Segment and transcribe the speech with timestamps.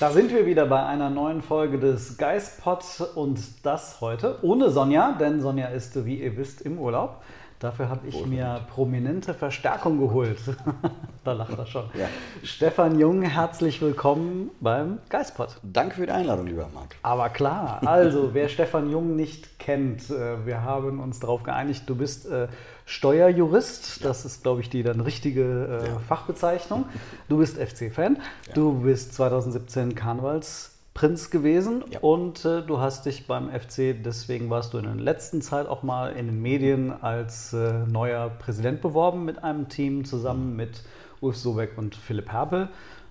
[0.00, 2.84] Da sind wir wieder bei einer neuen Folge des Geistpod
[3.16, 7.20] und das heute ohne Sonja, denn Sonja ist, wie ihr wisst, im Urlaub.
[7.58, 10.38] Dafür habe ich mir prominente Verstärkung geholt.
[11.24, 11.90] da lacht er schon.
[11.94, 12.06] Ja.
[12.44, 15.56] Stefan Jung, herzlich willkommen beim Geistpod.
[15.64, 16.94] Danke für die Einladung, lieber Marc.
[17.02, 21.96] Aber klar, also wer Stefan Jung nicht kennt, äh, wir haben uns darauf geeinigt, du
[21.96, 22.46] bist äh,
[22.88, 26.86] Steuerjurist, das ist, glaube ich, die dann richtige äh, Fachbezeichnung.
[27.28, 28.16] Du bist FC-Fan,
[28.54, 31.98] du bist 2017 Karnevalsprinz gewesen Ja.
[32.00, 35.82] und äh, du hast dich beim FC, deswegen warst du in der letzten Zeit auch
[35.82, 40.82] mal in den Medien als äh, neuer Präsident beworben mit einem Team zusammen mit
[41.20, 42.68] Ulf Sobeck und Philipp Herpel.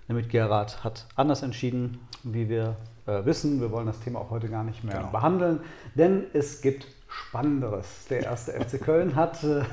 [0.08, 3.62] Nämlich Gerhard hat anders entschieden, wie wir äh, wissen.
[3.62, 5.12] Wir wollen das Thema auch heute gar nicht mehr Genau.
[5.12, 5.60] behandeln,
[5.96, 8.06] denn es gibt Spannenderes.
[8.10, 9.64] Der erste FC Köln hat äh,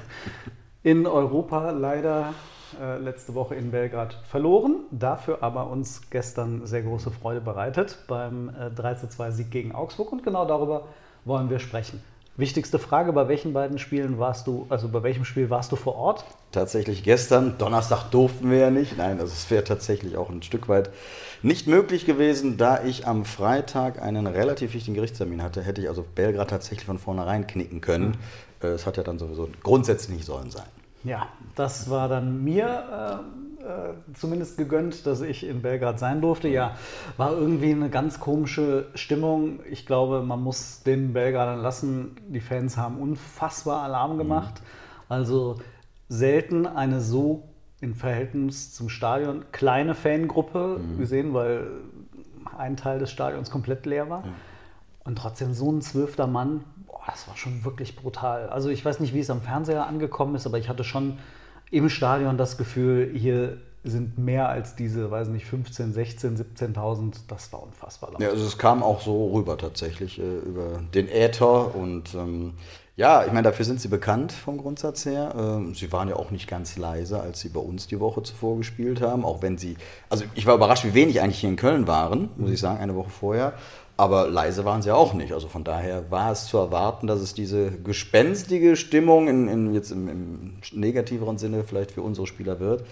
[0.83, 2.35] in Europa leider
[2.81, 8.49] äh, letzte Woche in Belgrad verloren, dafür aber uns gestern sehr große Freude bereitet beim
[8.49, 10.89] äh, 3 zu 2 Sieg gegen Augsburg und genau darüber
[11.25, 12.03] wollen wir sprechen.
[12.37, 15.95] Wichtigste Frage, bei welchen beiden Spielen warst du, also bei welchem Spiel warst du vor
[15.95, 16.25] Ort?
[16.51, 18.99] Tatsächlich gestern, Donnerstag durften wir ja nicht.
[18.99, 20.91] Nein, also es wäre tatsächlich auch ein Stück weit
[21.43, 26.05] nicht möglich gewesen, da ich am Freitag einen relativ wichtigen Gerichtstermin hatte, hätte ich also
[26.17, 28.17] Belgrad tatsächlich von vornherein knicken können.
[28.61, 30.67] Äh, Es hat ja dann sowieso grundsätzlich nicht sollen sein.
[31.05, 33.44] Ja, das war dann mir äh,
[34.15, 36.49] zumindest gegönnt, dass ich in Belgrad sein durfte.
[36.49, 36.77] Ja,
[37.17, 39.61] war irgendwie eine ganz komische Stimmung.
[39.71, 42.17] Ich glaube, man muss den Belgradern lassen.
[42.29, 44.63] Die Fans haben unfassbar Alarm gemacht.
[45.09, 45.57] Also
[46.09, 47.49] selten eine so
[47.81, 51.67] im Verhältnis zum Stadion kleine Fangruppe gesehen, weil
[52.57, 54.25] ein Teil des Stadions komplett leer war.
[55.05, 58.49] Und trotzdem so ein zwölfter Mann, boah, das war schon wirklich brutal.
[58.49, 61.19] Also ich weiß nicht, wie es am Fernseher angekommen ist, aber ich hatte schon
[61.71, 67.17] im Stadion das Gefühl, hier sind mehr als diese, weiß nicht, 15, 16, 17.000.
[67.29, 68.23] Das war unfassbar laut.
[68.23, 72.55] Ja, also es kam auch so rüber tatsächlich äh, über den Äther und ähm,
[72.97, 75.35] ja, ich meine, dafür sind sie bekannt vom Grundsatz her.
[75.37, 78.57] Ähm, sie waren ja auch nicht ganz leise, als sie bei uns die Woche zuvor
[78.57, 79.77] gespielt haben, auch wenn sie,
[80.09, 82.95] also ich war überrascht, wie wenig eigentlich hier in Köln waren, muss ich sagen, eine
[82.95, 83.55] Woche vorher.
[83.97, 85.33] Aber leise waren sie auch nicht.
[85.33, 89.93] Also von daher war es zu erwarten, dass es diese gespenstige Stimmung in, in jetzt
[89.93, 92.85] im, im negativeren Sinne vielleicht für unsere Spieler wird,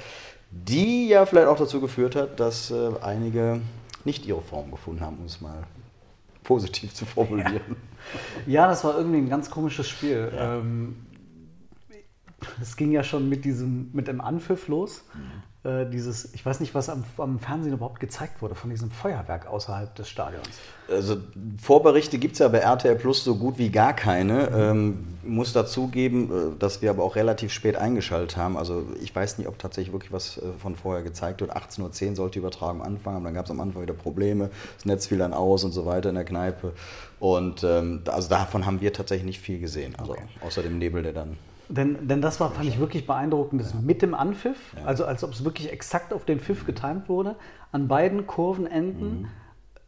[0.51, 3.61] die ja vielleicht auch dazu geführt hat, dass äh, einige
[4.05, 5.65] nicht ihre Form gefunden haben, um es mal
[6.45, 7.77] positiv zu formulieren.
[8.47, 10.33] Ja, das war irgendwie ein ganz komisches Spiel.
[10.37, 10.97] Ähm,
[12.61, 15.05] es ging ja schon mit diesem, mit dem Anpfiff los.
[15.65, 19.47] Äh, dieses, ich weiß nicht, was am, am Fernsehen überhaupt gezeigt wurde, von diesem Feuerwerk
[19.47, 20.49] außerhalb des Stadions.
[20.91, 21.19] Also
[21.63, 24.49] Vorberichte gibt es ja bei RTL Plus so gut wie gar keine.
[24.49, 28.57] Ähm, muss dazugeben, äh, dass wir aber auch relativ spät eingeschaltet haben.
[28.57, 31.57] Also ich weiß nicht, ob tatsächlich wirklich was äh, von vorher gezeigt wird.
[31.57, 34.51] 18.10 Uhr sollte die Übertragung anfangen, aber dann gab es am Anfang wieder Probleme.
[34.79, 36.73] Das Netz fiel dann aus und so weiter in der Kneipe.
[37.21, 39.95] Und ähm, also davon haben wir tatsächlich nicht viel gesehen.
[39.97, 41.37] Also außer dem Nebel, der dann
[41.75, 45.33] Denn, denn das war, fand ich wirklich beeindruckend, das mit dem Anpfiff, also als ob
[45.33, 47.37] es wirklich exakt auf den Pfiff getimt wurde,
[47.71, 49.29] an beiden Kurvenenden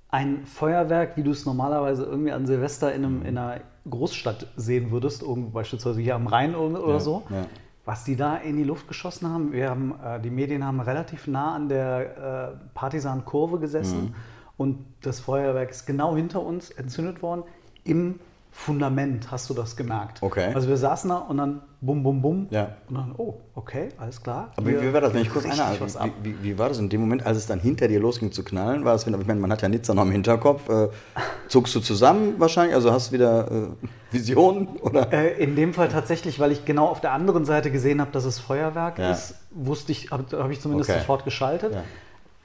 [0.09, 4.93] ein Feuerwerk, wie du es normalerweise irgendwie an Silvester in, einem, in einer Großstadt sehen
[4.93, 7.25] würdest, irgendwo beispielsweise hier am Rhein oder oder so.
[7.31, 7.47] ja.
[7.85, 11.27] Was die da in die Luft geschossen haben, wir haben, äh, die Medien haben relativ
[11.27, 14.15] nah an der äh, Partisan-Kurve gesessen
[14.57, 17.43] und das Feuerwerk ist genau hinter uns entzündet worden.
[17.85, 18.21] Im
[18.57, 20.23] Fundament hast du das gemerkt.
[20.23, 20.53] Okay.
[20.55, 22.47] Also wir saßen da und dann bum, bum, bum.
[22.51, 22.77] Ja.
[22.89, 24.53] Und dann, oh, okay, alles klar.
[24.57, 26.11] Aber wie, wie war das, wenn ich kurz ab.
[26.23, 28.45] wie, wie, wie war das in dem Moment, als es dann hinter dir losging zu
[28.45, 28.85] knallen?
[28.85, 30.69] War es, wenn, ich meine, man hat ja Nizza noch im Hinterkopf.
[30.69, 30.89] Äh,
[31.49, 32.77] zuckst du zusamben wahrscheinlich?
[32.77, 33.67] Also hast du wieder äh,
[34.13, 34.69] Visionen?
[34.81, 35.13] Oder?
[35.13, 38.25] Äh, in dem Fall tatsächlich, weil ich genau auf der anderen Seite gesehen habe, dass
[38.25, 39.11] es Feuerwerk Ja.
[39.11, 41.01] ist, wusste ich, habe hab ich zumindest Okay.
[41.01, 41.75] sofort geschaltet.
[41.75, 41.83] Ja.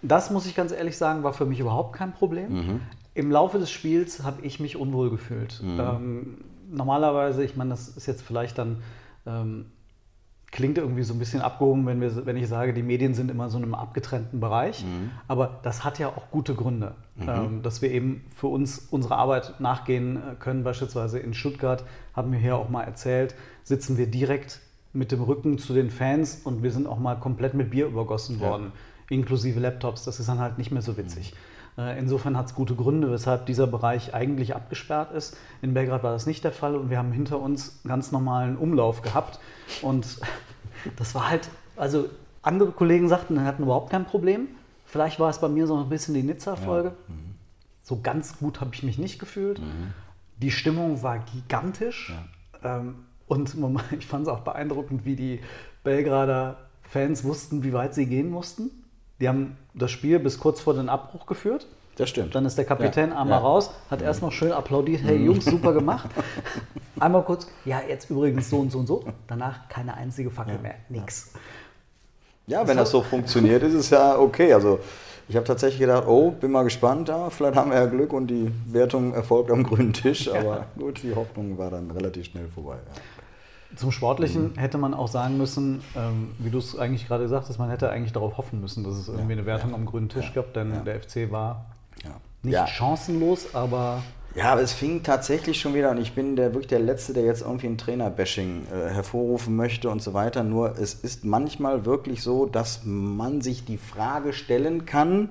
[0.02, 2.52] Das muss ich ganz ehrlich sagen, war für mich überhaupt kein Problem.
[2.52, 2.82] Mhm.
[3.20, 5.62] Im Laufe des Spiels habe ich mich unwohl gefühlt.
[5.62, 5.78] Mhm.
[5.78, 6.38] Ähm,
[6.72, 8.82] normalerweise, ich meine, das ist jetzt vielleicht dann
[9.26, 9.66] ähm,
[10.52, 13.50] klingt irgendwie so ein bisschen abgehoben, wenn, wir, wenn ich sage, die Medien sind immer
[13.50, 14.86] so in einem abgetrennten Bereich.
[15.28, 19.60] Aber das hat ja auch gute Gründe, ähm, dass wir eben für uns unsere Arbeit
[19.60, 20.64] nachgehen äh, können.
[20.64, 21.84] Beispielsweise in Stuttgart,
[22.14, 23.36] haben wir hier auch mal erzählt,
[23.66, 24.62] sitzen wir direkt
[24.94, 28.40] mit dem Rücken zu den Fans und wir sind auch mal komplett mit Bier übergossen
[28.40, 28.72] worden.
[29.10, 31.34] inklusive Laptops, das ist dann halt nicht mehr so witzig.
[31.34, 31.36] Äh,
[31.98, 35.38] Insofern hat es gute Gründe, weshalb dieser Bereich eigentlich abgesperrt ist.
[35.62, 39.02] In Belgrad war das nicht der Fall und wir haben hinter uns ganz normalen Umlauf
[39.02, 39.40] gehabt.
[39.82, 40.20] Und
[40.98, 42.10] das war halt, also
[42.42, 44.48] andere Kollegen sagten, wir hatten überhaupt kein Problem.
[44.86, 46.94] Vielleicht war es bei mir so ein bisschen die Nizza-Folge.
[47.84, 49.60] So ganz gut habe ich mich nicht gefühlt.
[50.38, 52.14] Die Stimmung war gigantisch.
[52.64, 52.96] Ähm,
[53.28, 53.56] und
[53.98, 55.40] ich fand es auch beeindruckend, wie die
[55.84, 58.72] Belgrader Fans wussten, wie weit sie gehen mussten.
[59.20, 61.68] Die haben das Spiel bis kurz vor den Abbruch geführt.
[61.98, 62.34] Das stimmt.
[62.34, 63.40] Dann ist der Kapitän Ja, einmal ja.
[63.40, 63.46] Mhm.
[63.46, 66.10] raus, hat erst noch schön applaudiert, hey Jungs, super gemacht.
[67.00, 69.04] einmal kurz, ja, jetzt übrigens so und so und so.
[69.28, 71.34] Danach keine einzige Fackel mehr, nix.
[72.48, 74.54] Ja, wenn das so funktioniert, ist es ja okay.
[74.54, 74.80] Also
[75.28, 78.28] ich habe tatsächlich gedacht, oh, bin mal gespannt, ja, vielleicht haben wir ja Glück und
[78.28, 80.28] die Wertung erfolgt am grünen Tisch.
[80.34, 82.78] Aber gut, die Hoffnung war dann relativ schnell vorbei.
[83.76, 87.60] Zum Sportlichen hätte man auch sagen müssen, ähm, wie du es eigentlich gerade gesagt hast,
[87.60, 90.54] man hätte eigentlich darauf hoffen müssen, dass es irgendwie eine Wertung am grünen Tisch gab,
[90.54, 91.66] denn der FC war
[92.42, 94.02] nicht chancenlos, aber
[94.36, 97.24] Ja, aber es fing tatsächlich schon wieder, und ich bin der, wirklich der Letzte, der
[97.24, 100.44] jetzt irgendwie ein Trainerbashing äh, hervorrufen möchte und so weiter.
[100.44, 105.30] Nur es ist manchmal wirklich so, dass man sich die Frage stellen kann,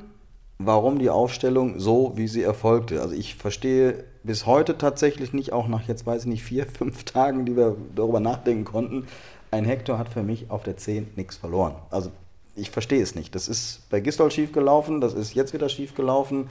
[0.58, 3.00] warum die Aufstellung so, wie sie erfolgte.
[3.00, 7.04] Also ich verstehe bis heute tatsächlich nicht, auch nach jetzt weiß ich nicht, vier, fünf
[7.04, 9.08] Tagen, die wir darüber nachdenken konnten,
[9.50, 11.74] ein Hector hat für mich auf der 10 nichts verloren.
[11.90, 12.12] Also
[12.54, 13.34] ich verstehe es nicht.
[13.34, 16.50] Das ist bei Gistol schief gelaufen, das ist jetzt wieder schief gelaufen.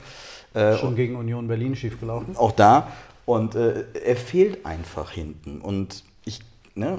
[0.54, 2.36] Äh, schon gegen Union Berlin schiefgelaufen.
[2.36, 2.88] auch da.
[3.24, 5.60] Und äh, er fehlt einfach hinten.
[5.60, 6.40] Und ich,
[6.74, 6.98] ne,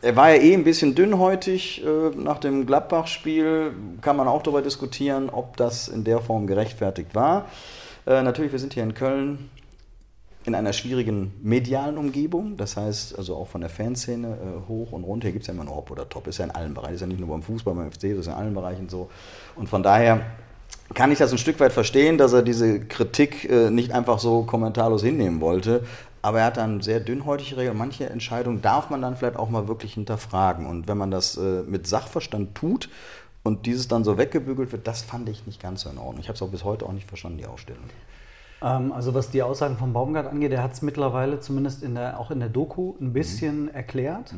[0.00, 3.72] er war ja eh ein bisschen dünnhäutig äh, nach dem Gladbach-Spiel.
[4.00, 7.46] Kann man auch darüber diskutieren, ob das in der Form gerechtfertigt war.
[8.06, 9.50] Äh, natürlich, wir sind hier in Köln
[10.44, 12.56] in einer schwierigen medialen Umgebung.
[12.56, 15.30] Das heißt, also auch von der Fanszene äh, hoch und runter.
[15.30, 16.26] Gibt es ja immer nur Hop oder Top.
[16.26, 16.94] Ist ja in allen Bereichen.
[16.94, 19.08] Ist ja nicht nur beim Fußball, beim FC, ist ja in allen Bereichen so.
[19.54, 20.20] Und von daher
[20.94, 24.42] kann ich das ein Stück weit verstehen, dass er diese Kritik äh, nicht einfach so
[24.42, 25.84] kommentarlos hinnehmen wollte.
[26.22, 27.74] Aber er hat dann sehr dünnhäutig reagiert.
[27.76, 30.66] Manche Entscheidungen darf man dann vielleicht auch mal wirklich hinterfragen.
[30.66, 32.88] Und wenn man das äh, mit Sachverstand tut
[33.42, 36.18] und dieses dann so weggebügelt wird, das fand ich nicht ganz so in Ordnung.
[36.20, 37.84] Ich habe es auch bis heute auch nicht verstanden, die Aufstellung.
[38.62, 42.20] Ähm, also was die Aussagen von Baumgart angeht, der hat es mittlerweile zumindest in der,
[42.20, 44.34] auch in der Doku ein bisschen erklärt,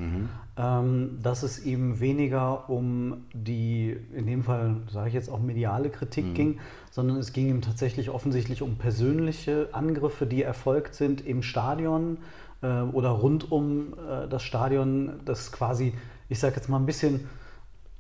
[0.57, 5.91] ähm, dass es ihm weniger um die, in dem Fall sage ich jetzt auch mediale
[5.91, 6.59] Kritik ging,
[6.91, 12.19] sondern es ging ihm tatsächlich offensichtlich um persönliche Angriffe, die erfolgt sind im Stadion
[12.63, 15.93] äh, oder rund um äh, das Stadion, das quasi,
[16.29, 17.29] ich sage jetzt mal ein bisschen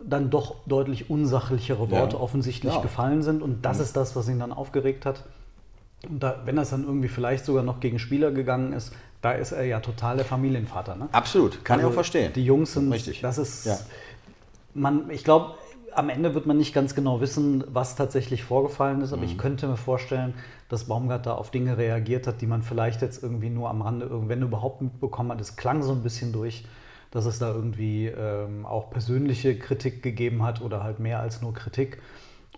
[0.06, 2.22] dann doch deutlich unsachlichere Worte Ja.
[2.22, 2.80] offensichtlich Ja.
[2.80, 5.24] gefallen sind und das ist das, was ihn dann aufgeregt hat.
[6.08, 8.92] Und da, wenn das dann irgendwie vielleicht sogar noch gegen Spieler gegangen ist,
[9.22, 10.96] da ist er ja total der Familienvater.
[10.96, 11.08] Ne?
[11.12, 12.32] Absolut, kann ich Also auch verstehen.
[12.34, 13.20] Die Jungs sind, Richtig.
[13.22, 13.78] das ist, Ja.
[14.74, 15.54] man, ich glaube,
[15.94, 19.28] am Ende wird man nicht ganz genau wissen, was tatsächlich vorgefallen ist, aber Mhm.
[19.28, 20.34] ich könnte mir vorstellen,
[20.68, 24.08] dass Baumgart da auf Dinge reagiert hat, die man vielleicht jetzt irgendwie nur am Rande,
[24.28, 25.40] wenn überhaupt mitbekommen hat.
[25.40, 26.64] Es klang so ein bisschen durch,
[27.12, 31.54] dass es da irgendwie ähm, auch persönliche Kritik gegeben hat oder halt mehr als nur
[31.54, 32.02] Kritik.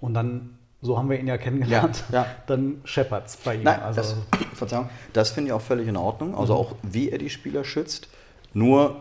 [0.00, 0.56] Und dann,
[0.86, 2.26] so haben wir ihn ja kennengelernt, Ja, ja.
[2.46, 3.62] dann scheppert es bei ihm.
[3.64, 4.16] Nein, also, das,
[4.54, 6.34] Verzeihung, das finde ich auch völlig in Ordnung.
[6.34, 8.08] Also auch wie er die Spieler schützt.
[8.54, 8.96] Nur,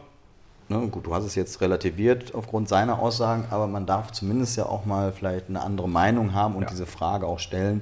[0.67, 4.65] ne, gut, du hast es jetzt relativiert aufgrund seiner Aussagen, aber man darf zumindest ja
[4.65, 6.69] auch mal vielleicht eine andere Meinung haben und Ja.
[6.69, 7.81] diese Frage auch stellen.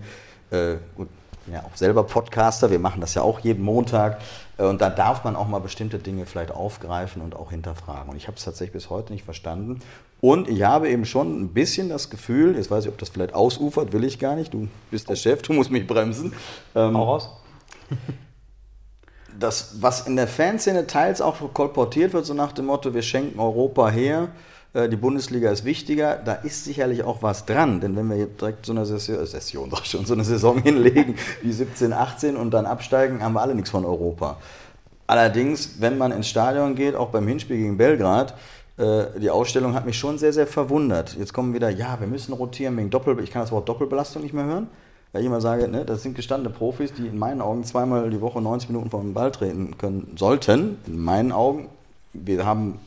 [0.51, 1.07] Äh, gut,
[1.45, 4.19] bin ja auch selber Podcaster, wir machen das ja auch jeden Montag.
[4.57, 8.09] Äh, und da darf man auch mal bestimmte Dinge vielleicht aufgreifen und auch hinterfragen.
[8.09, 9.79] Und ich habe es tatsächlich bis heute nicht verstanden.
[10.21, 13.33] Und ich habe eben schon ein bisschen das Gefühl, jetzt weiß ich, ob das vielleicht
[13.33, 14.53] ausufert, will ich gar nicht.
[14.53, 16.33] Du bist der Chef, du musst mich bremsen.
[16.75, 17.29] Ähm, hau raus.
[19.37, 23.39] das, was in der Fanszene teils auch kolportiert wird, so nach dem Motto, wir schenken
[23.39, 24.29] Europa her,
[24.73, 27.79] die Bundesliga ist wichtiger, da ist sicherlich auch was dran.
[27.79, 31.15] Denn wenn wir direkt so eine Session, äh, Session ich schon, so eine Saison hinlegen
[31.41, 34.37] wie 17, 18 und dann absteigen, haben wir alle nichts von Europa.
[35.05, 38.33] Allerdings, wenn man ins Stadion geht, auch beim Hinspiel gegen Belgrad,
[38.77, 41.15] äh, die Ausstellung hat mich schon sehr, sehr verwundert.
[41.17, 43.19] Jetzt kommen wieder, ja, wir müssen rotieren wegen Doppel...
[43.19, 44.67] Ich kann das Wort Doppelbelastung nicht mehr hören.
[45.11, 48.19] Weil ich immer sage, ne, das sind gestandene Profis, die in meinen Augen zweimal die
[48.19, 50.79] Woche 90 Minuten vor den Ball treten können sollten.
[50.87, 51.69] In meinen Augen.
[52.13, 52.79] Wir haben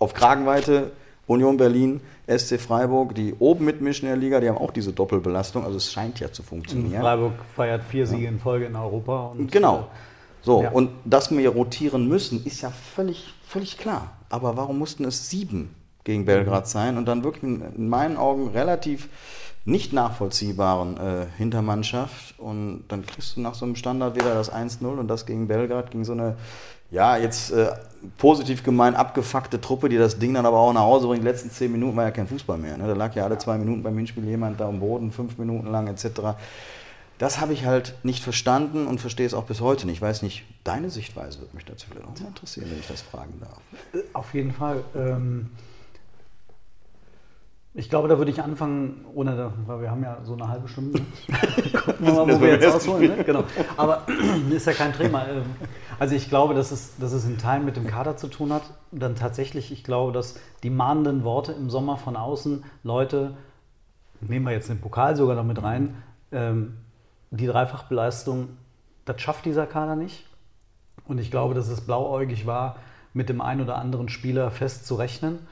[0.00, 0.90] auf Kragenweite
[1.30, 5.64] Union Berlin, SC Freiburg, die oben mitmischen in der Liga, die haben auch diese Doppelbelastung.
[5.64, 7.00] Also es scheint ja zu funktionieren.
[7.00, 9.26] Freiburg feiert vier Siege in Folge in Europa.
[9.28, 9.86] Und, Genau.
[10.42, 10.70] So, Ja.
[10.70, 14.16] und dass wir rotieren müssen, ist ja völlig, völlig klar.
[14.28, 19.08] Aber warum mussten es sieben gegen Belgrad sein und dann wirklich in meinen Augen relativ
[19.70, 24.84] nicht nachvollziehbaren äh, Hintermannschaft und dann kriegst du nach so einem Standard wieder das 1-0
[24.84, 26.36] und das gegen Belgrad, gegen so eine,
[26.90, 27.70] ja, jetzt äh,
[28.18, 31.22] positiv gemeint abgefuckte Truppe, die das Ding dann aber auch nach Hause bringt.
[31.22, 32.76] Die letzten zehn Minuten war ja kein Fußball mehr.
[32.76, 32.88] Ne?
[32.88, 35.86] Da lag ja alle zwei Minuten beim Hinspiel jemand da am Boden, fünf Minuten lang
[35.86, 36.36] etc.
[37.18, 39.96] Das habe ich halt nicht verstanden und verstehe es auch bis heute nicht.
[39.96, 43.02] Ich weiß nicht, deine Sichtweise würde mich dazu vielleicht auch mal interessieren, wenn ich das
[43.02, 44.04] fragen darf.
[44.14, 44.82] Auf jeden Fall.
[44.96, 45.50] Ähm
[47.72, 51.00] ich glaube, da würde ich anfangen, ohne, weil wir haben ja so eine halbe Stunde.
[51.72, 53.16] Gucken wir mal, wo wir jetzt ausholen.
[53.16, 53.24] Ne?
[53.24, 53.44] Genau.
[53.76, 54.06] Aber
[54.50, 55.28] ist ja kein Thema.
[55.28, 55.44] Ähm,
[55.98, 58.62] also ich glaube, dass es, dass es in Teilen mit dem Kader zu tun hat.
[58.90, 60.34] Dann tatsächlich, ich glaube, dass
[60.64, 63.36] die mahnenden Worte im Sommer von außen, Leute,
[64.20, 66.76] nehmen wir jetzt den Pokal sogar noch mit rein, ähm,
[67.30, 68.48] die Dreifachbeleistung,
[69.04, 70.26] das schafft dieser Kader nicht.
[71.06, 72.76] Und ich glaube, dass es blauäugig war,
[73.12, 75.46] mit dem einen oder anderen Spieler fest zu rechnen.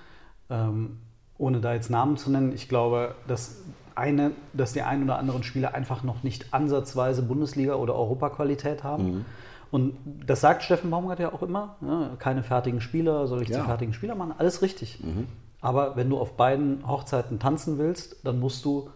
[0.50, 0.98] Ähm,
[1.38, 3.62] ohne da jetzt Namen zu nennen, ich glaube, dass,
[3.94, 9.04] eine, dass die ein oder anderen Spieler einfach noch nicht ansatzweise Bundesliga- oder Europaqualität haben.
[9.04, 9.24] Mhm.
[9.70, 13.60] Und das sagt Steffen Baumgart ja auch immer, ja, keine fertigen Spieler, soll ich ja.
[13.60, 14.34] zu fertigen Spieler machen?
[14.36, 14.98] Alles richtig.
[15.02, 15.28] Mhm.
[15.60, 18.90] Aber wenn du auf beiden Hochzeiten tanzen willst, dann musst du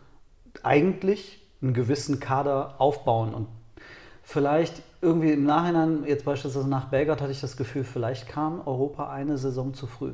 [0.63, 3.35] eigentlich einen gewissen Kader aufbauen.
[3.35, 3.49] Und
[4.23, 9.11] vielleicht irgendwie im Nachhinein, jetzt beispielsweise nach Belgrad, hatte ich das Gefühl, vielleicht kam Europa
[9.11, 10.13] eine Saison zu früh.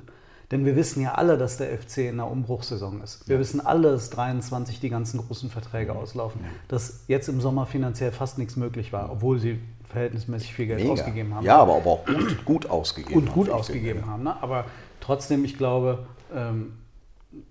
[0.51, 3.29] Denn wir wissen ja alle, dass der FC in einer Umbruchssaison ist.
[3.29, 3.41] Wir ja.
[3.41, 6.41] wissen alle, dass 23 die ganzen großen Verträge auslaufen.
[6.43, 6.49] Ja.
[6.69, 10.93] Dass jetzt im Sommer finanziell fast nichts möglich war, obwohl sie verhältnismäßig viel Geld Mega.
[10.93, 11.45] ausgegeben haben.
[11.45, 14.23] Ja, aber auch gut, gut ausgegeben Und gut ausgegeben haben.
[14.23, 14.43] Ne?
[14.43, 14.65] Aber
[15.01, 16.79] trotzdem, ich glaube, ähm,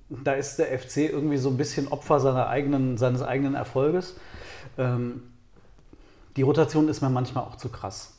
[0.09, 4.15] da ist der FC irgendwie so ein bisschen Opfer seiner eigenen, seines eigenen Erfolges.
[4.77, 5.23] Ähm,
[6.35, 8.13] die Rotation ist mir manchmal auch zu krass.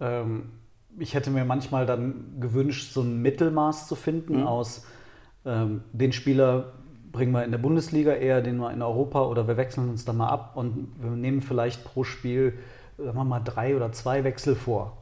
[0.00, 0.50] Ähm,
[0.98, 4.46] ich hätte mir manchmal dann gewünscht, so ein Mittelmaß zu finden mhm.
[4.46, 4.86] aus
[5.44, 6.72] ähm, den Spieler
[7.12, 10.12] bringen wir in der Bundesliga eher, den wir in Europa oder wir wechseln uns da
[10.12, 12.58] mal ab und wir nehmen vielleicht pro Spiel,
[12.98, 14.98] sagen wir mal, drei oder zwei Wechsel vor.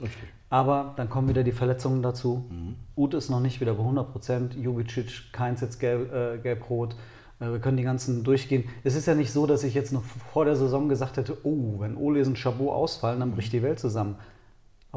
[0.00, 0.28] Richtig.
[0.50, 2.46] Aber dann kommen wieder die Verletzungen dazu.
[2.48, 2.76] Mhm.
[2.96, 4.54] Uth ist noch nicht wieder bei 100 Prozent.
[4.54, 6.96] Jubicic, keins jetzt gelb, äh, gelb-rot.
[7.40, 8.64] Äh, wir können die ganzen durchgehen.
[8.82, 11.80] Es ist ja nicht so, dass ich jetzt noch vor der Saison gesagt hätte, oh,
[11.80, 14.16] wenn Ole und Chabot ausfallen, dann bricht die Welt zusammen.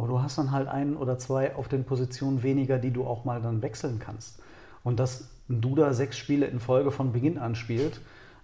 [0.02, 3.24] Aber du hast dann halt ein oder zwei auf den Positionen weniger, die du auch
[3.24, 4.42] mal dann wechseln kannst.
[4.84, 8.02] Und dass ein Duda sechs Spiele in Folge von Beginn an spielt,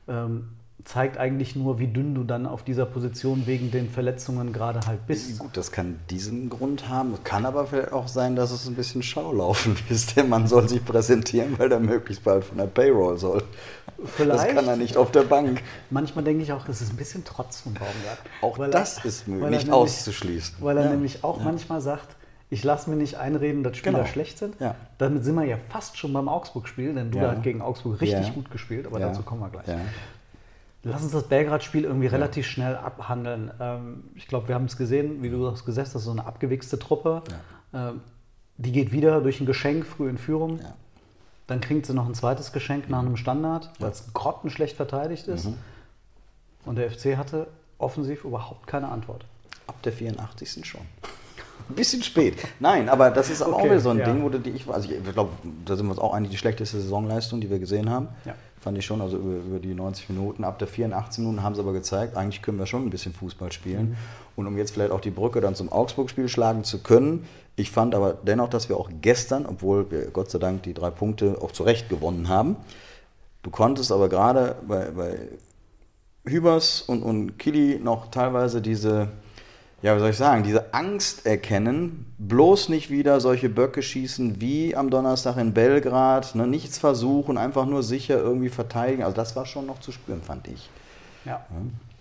[0.08, 0.50] ähm,
[0.86, 5.06] zeigt eigentlich nur, wie dünn du dann auf dieser Position wegen den Verletzungen gerade halt
[5.08, 5.40] bist.
[5.40, 7.16] Gut, das kann diesen Grund haben.
[7.24, 10.16] Kann aber vielleicht auch sein, dass es ein bisschen Schaulaufen ist.
[10.16, 13.44] Der Mann soll sich präsentieren, weil er möglichst bald von der Payroll soll.
[14.06, 14.50] Vielleicht.
[14.50, 15.64] Das kann er nicht auf der Bank.
[15.90, 18.20] Manchmal denke ich auch, es ist ein bisschen Trotz von Baumgart.
[18.42, 20.58] Auch weil das er, ist nicht nämlich, auszuschließen.
[20.60, 20.92] Weil er ja.
[20.92, 21.44] nämlich auch ja.
[21.44, 22.16] manchmal sagt,
[22.50, 24.10] ich lasse mir nicht einreden, dass Spieler genau.
[24.10, 24.56] schlecht sind.
[24.60, 24.76] Ja.
[25.00, 28.52] Damit sind wir ja fast schon beim Augsburg-Spiel, denn Duda hat gegen Augsburg richtig gut
[28.52, 29.68] gespielt, aber dazu kommen wir gleich.
[30.84, 33.52] Lass uns das Belgrad-Spiel irgendwie relativ schnell abhandeln.
[33.60, 36.80] Ähm, ich glaube, wir haben es gesehen, wie du hast das ist so eine abgewichste
[36.80, 37.24] Truppe.
[37.74, 38.02] Ähm,
[38.58, 40.60] die geht wieder durch ein Geschenk früh in Führung.
[41.48, 45.46] Dann kriegt sie noch ein zweites Geschenk nach einem Standard, weil es grottenschlecht verteidigt ist.
[45.46, 45.58] Mhm.
[46.66, 49.26] Und der FC hatte offensiv überhaupt keine Antwort.
[49.68, 50.66] Ab der 84.
[50.66, 50.82] schon.
[51.70, 52.36] Ein bisschen spät.
[52.60, 54.06] Nein, aber das ist okay, auch wieder so ein ja.
[54.06, 55.32] Ding, wo du die, ich, also ich glaube,
[55.66, 58.08] da sind wir uns auch eigentlich die schlechteste Saisonleistung, die wir gesehen haben.
[58.26, 58.36] Ja.
[58.60, 60.44] Fand ich schon, also über, über, die 90 Minuten.
[60.44, 63.52] Ab der 84 Minuten haben sie aber gezeigt, eigentlich können wir schon ein bisschen Fußball
[63.52, 63.90] spielen.
[63.90, 63.98] Mhm.
[64.36, 67.96] Und um jetzt vielleicht auch die Brücke dann zum Augsburg-Spiel schlagen zu können, ich fand
[67.96, 71.52] aber dennoch, dass wir auch gestern, obwohl wir Gott sei Dank die drei Punkte auch
[71.52, 72.56] zurecht gewonnen haben,
[73.42, 75.18] du konntest aber gerade bei, bei
[76.26, 79.10] Hübers und, und Kili noch teilweise diese,
[79.82, 84.76] ja, wie soll ich sagen, diese Angst erkennen, bloß nicht wieder solche Böcke schießen wie
[84.76, 89.04] am Donnerstag in Belgrad, ne, nichts versuchen, einfach nur sicher irgendwie verteidigen.
[89.04, 90.70] Also das war schon noch zu spüren, fand ich.
[91.26, 91.32] Ja.
[91.32, 91.46] ja.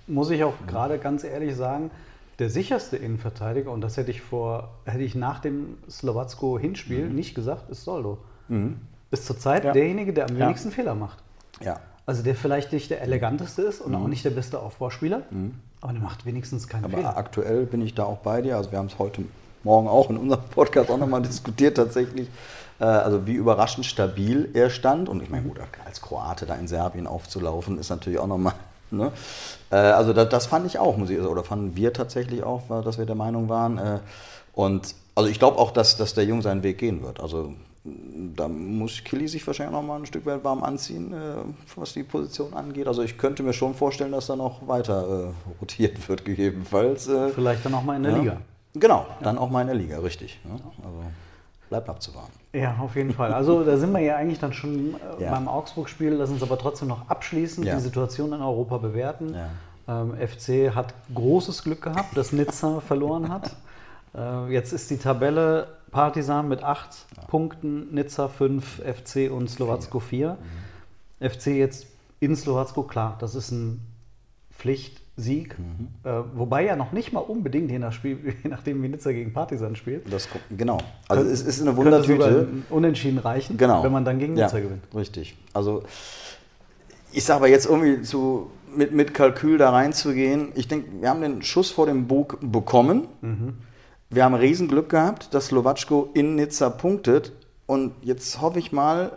[0.06, 1.90] Muss ich auch gerade ganz ehrlich sagen,
[2.38, 7.14] der sicherste Innenverteidiger, und das hätte ich vor, hätte ich nach dem Slowacko-Hinspiel mhm.
[7.14, 8.18] nicht gesagt, ist Soldo.
[8.48, 8.80] Mhm.
[9.10, 9.72] Ist zurzeit ja.
[9.72, 10.74] derjenige, der am wenigsten ja.
[10.74, 11.18] Fehler macht.
[11.60, 11.80] Ja.
[12.04, 13.98] Also der vielleicht nicht der eleganteste ist und mhm.
[13.98, 15.54] auch nicht der beste Aufbauspieler, mhm.
[15.80, 17.10] Aber der macht wenigstens keine aber Fehler.
[17.10, 18.56] Aber aktuell bin ich da auch bei dir.
[18.56, 19.22] Also wir haben es heute
[19.62, 22.28] Morgen auch in unserem Podcast auch nochmal diskutiert tatsächlich.
[22.80, 25.08] Äh, also wie überraschend stabil er stand.
[25.08, 28.54] Und ich meine, gut, als Kroate da in Serbien aufzulaufen, ist natürlich auch nochmal
[28.90, 29.12] Ne?
[29.70, 32.98] Äh, also das, das, fand ich auch, muss ich, oder fanden wir tatsächlich auch, dass
[32.98, 33.78] wir der Meinung waren.
[33.78, 33.98] Äh,
[34.54, 37.20] und also ich glaube auch, dass, dass der Junge seinen Weg gehen wird.
[37.20, 37.52] Also
[38.34, 41.16] da muss Killy sich wahrscheinlich noch mal ein Stück weit warm anziehen, äh,
[41.76, 42.86] was die Position angeht.
[42.86, 47.08] Also ich könnte mir schon vorstellen, dass da noch weiter äh, rotiert wird, gegebenenfalls.
[47.08, 48.18] Äh, Vielleicht dann auch mal in der ja.
[48.18, 48.36] Liga.
[48.74, 50.38] Genau, dann auch mal in der Liga, richtig.
[50.44, 51.02] Ja, also.
[51.68, 52.32] Bleibt abzuwarten.
[52.52, 53.32] Ja, auf jeden Fall.
[53.34, 55.32] Also da sind wir ja eigentlich dann schon äh, Ja.
[55.32, 56.12] beim Augsburg-Spiel.
[56.12, 57.74] Lass uns aber trotzdem noch abschließend Ja.
[57.74, 59.34] die Situation in Europa bewerten.
[59.34, 60.02] Ja.
[60.02, 63.54] Ähm, FC hat großes Glück gehabt, dass Nizza verloren hat.
[64.16, 70.36] Äh, jetzt ist die Tabelle Partisan mit acht Punkten, Nizza 5, FC und Slowacko 4.
[71.20, 71.30] Mhm.
[71.30, 71.86] FC jetzt
[72.20, 73.80] in Slowacko, klar, das ist ein
[74.58, 75.58] Pflichtsieg.
[75.58, 75.88] Mhm.
[76.04, 79.32] Äh, wobei ja noch nicht mal unbedingt, je, nach Spiel, je nachdem wie Nizza gegen
[79.32, 80.10] Partisan spielt.
[80.12, 80.78] Das, genau.
[81.08, 82.48] Also es ist eine Wundertüte.
[82.70, 83.82] Unentschieden reichen, Genau.
[83.82, 84.82] wenn man dann gegen ja, Nizza gewinnt.
[84.94, 85.36] Richtig.
[85.52, 85.82] Also
[87.12, 90.48] ich sage aber jetzt irgendwie zu, mit, mit Kalkül da reinzugehen.
[90.54, 93.08] Ich denke, wir haben den Schuss vor dem Bug bekommen.
[94.10, 97.32] Wir haben Riesenglück gehabt, dass Slowatschko in Nizza punktet.
[97.66, 99.12] Und jetzt hoffe ich mal,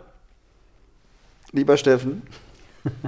[1.52, 2.22] lieber Steffen,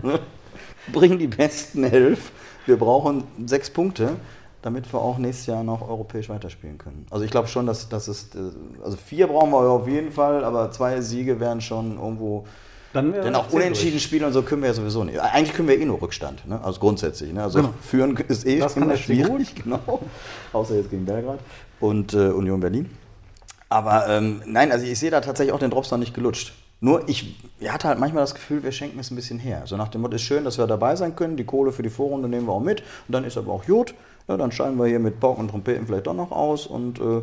[0.93, 2.31] bring die besten elf.
[2.67, 4.11] Wir brauchen sechs Punkte,
[4.63, 7.07] damit wir auch nächstes Jahr noch europäisch weiterspielen können.
[7.11, 8.39] Also ich glaube schon, dass, dass es, äh,
[8.85, 12.47] also vier brauchen wir auf jeden Fall, aber zwei Siege wären schon irgendwo,
[12.93, 14.05] Dann wäre denn auch unentschieden durch.
[14.05, 15.19] spielen und so können wir ja sowieso nicht.
[15.19, 16.61] Eigentlich können wir eh nur Rückstand, ne?
[16.63, 17.33] also grundsätzlich.
[17.33, 17.43] Ne?
[17.43, 17.75] Also Genau.
[17.83, 20.01] führen ist eh Das kann immer schwierig, genau.
[20.53, 21.41] Außer jetzt gegen Belgrad
[21.83, 22.91] und äh, Union Berlin.
[23.69, 26.53] Aber ähm, nein, also ich sehe da tatsächlich auch den Drops noch nicht gelutscht.
[26.81, 29.63] Nur ich, ich hatte halt manchmal das Gefühl, wir schenken es ein bisschen her.
[29.67, 31.91] So nach dem Motto, ist schön, dass wir dabei sein können, die Kohle für die
[31.91, 33.95] Vorrunde nehmen wir auch mit und dann ist aber auch gut.
[34.29, 37.23] Ja, dann scheinen wir hier mit Pauken und Trompeten vielleicht doch noch aus und äh,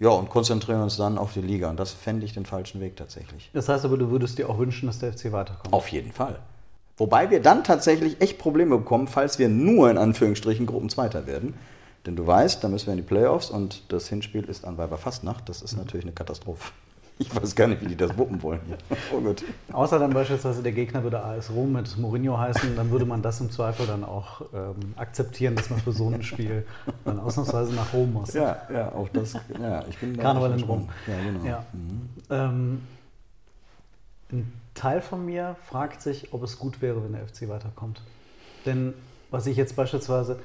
[0.00, 1.70] ja, und konzentrieren uns dann auf die Liga.
[1.70, 3.50] Und das fände ich den falschen Weg tatsächlich.
[3.52, 5.72] Das heißt aber, du würdest dir auch wünschen, dass der FC weiterkommt.
[5.72, 6.40] Auf jeden Fall.
[6.96, 11.54] Wobei wir dann tatsächlich echt Probleme bekommen, falls wir nur in Anführungsstrichen Gruppenzweiter werden.
[12.06, 15.48] Denn du weißt, da müssen wir in die Playoffs und das Hinspiel ist an Weiberfastnacht.
[15.48, 16.72] Das ist natürlich eine Katastrophe.
[17.18, 18.60] Ich weiß gar nicht, wie die das wuppen wollen.
[19.14, 19.44] Oh Gott.
[19.70, 23.40] Außer dann beispielsweise der Gegner würde AS Rom mit Mourinho heißen, dann würde man das
[23.40, 26.66] im Zweifel dann auch ähm, akzeptieren, dass man für so ein Spiel
[27.04, 28.32] dann ausnahmsweise nach Rom muss.
[28.32, 29.34] Ja, ja, auch das.
[29.60, 30.88] Ja, ich bin da Karneval in Rom.
[31.06, 31.44] Ja, genau.
[31.44, 31.66] Ja.
[32.30, 32.80] Ähm,
[34.32, 38.00] ein Teil von mir fragt sich, ob es gut wäre, wenn der FC weiterkommt.
[38.66, 38.94] Denn
[39.30, 40.40] was ich jetzt beispielsweise,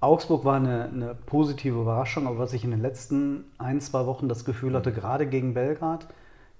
[0.00, 4.28] Augsburg war eine, eine positive Überraschung, aber was ich in den letzten ein, zwei Wochen
[4.28, 6.06] das Gefühl hatte, gerade gegen Belgrad,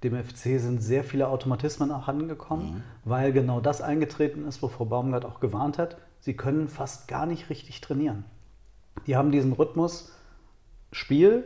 [0.03, 5.39] dem FC sind sehr viele Automatismen abhandengekommen, weil genau das eingetreten ist, wovor Baumgart auch
[5.39, 5.97] gewarnt hat.
[6.19, 8.25] Sie können fast gar nicht richtig trainieren.
[9.07, 10.11] Die haben diesen Rhythmus
[10.91, 11.45] Spiel,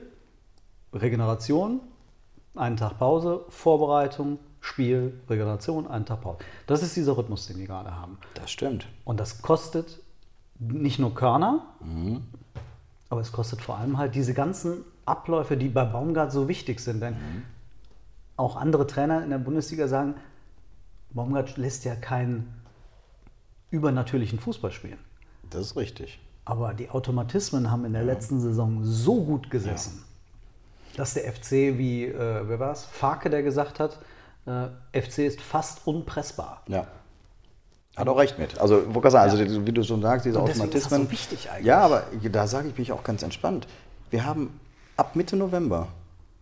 [0.93, 1.81] Regeneration,
[2.55, 6.39] einen Tag Pause, Vorbereitung, Spiel, Regeneration, einen Tag Pause.
[6.65, 8.17] Das ist dieser Rhythmus, den die gerade haben.
[8.33, 8.87] Das stimmt.
[9.03, 10.01] Und das kostet
[10.59, 11.65] nicht nur Körner,
[13.09, 17.01] aber es kostet vor allem halt diese ganzen Abläufe, die bei Baumgart so wichtig sind.
[17.01, 17.15] Denn
[18.37, 20.15] auch andere Trainer in der Bundesliga sagen,
[21.11, 22.53] Baumgart lässt ja keinen
[23.69, 24.99] übernatürlichen Fußball spielen.
[25.49, 26.19] Das ist richtig.
[26.43, 30.03] Aber die Automatismen haben in der letzten Saison so gut gesessen,
[30.95, 32.85] dass der FC, wie, äh, wer war es?
[32.85, 33.99] Farke, der gesagt hat,
[34.45, 36.61] äh, FC ist fast unpressbar.
[36.67, 36.87] Ja.
[37.95, 38.59] Hat auch recht mit.
[38.59, 41.05] Also, wo kann sagen, also wie du schon sagst, diese Und deswegen ist das Automatismen.
[41.05, 41.65] so wichtig eigentlich.
[41.65, 43.67] Ja, aber da sage ich mich auch ganz entspannt.
[44.09, 44.59] Wir haben
[44.97, 45.87] ab Mitte November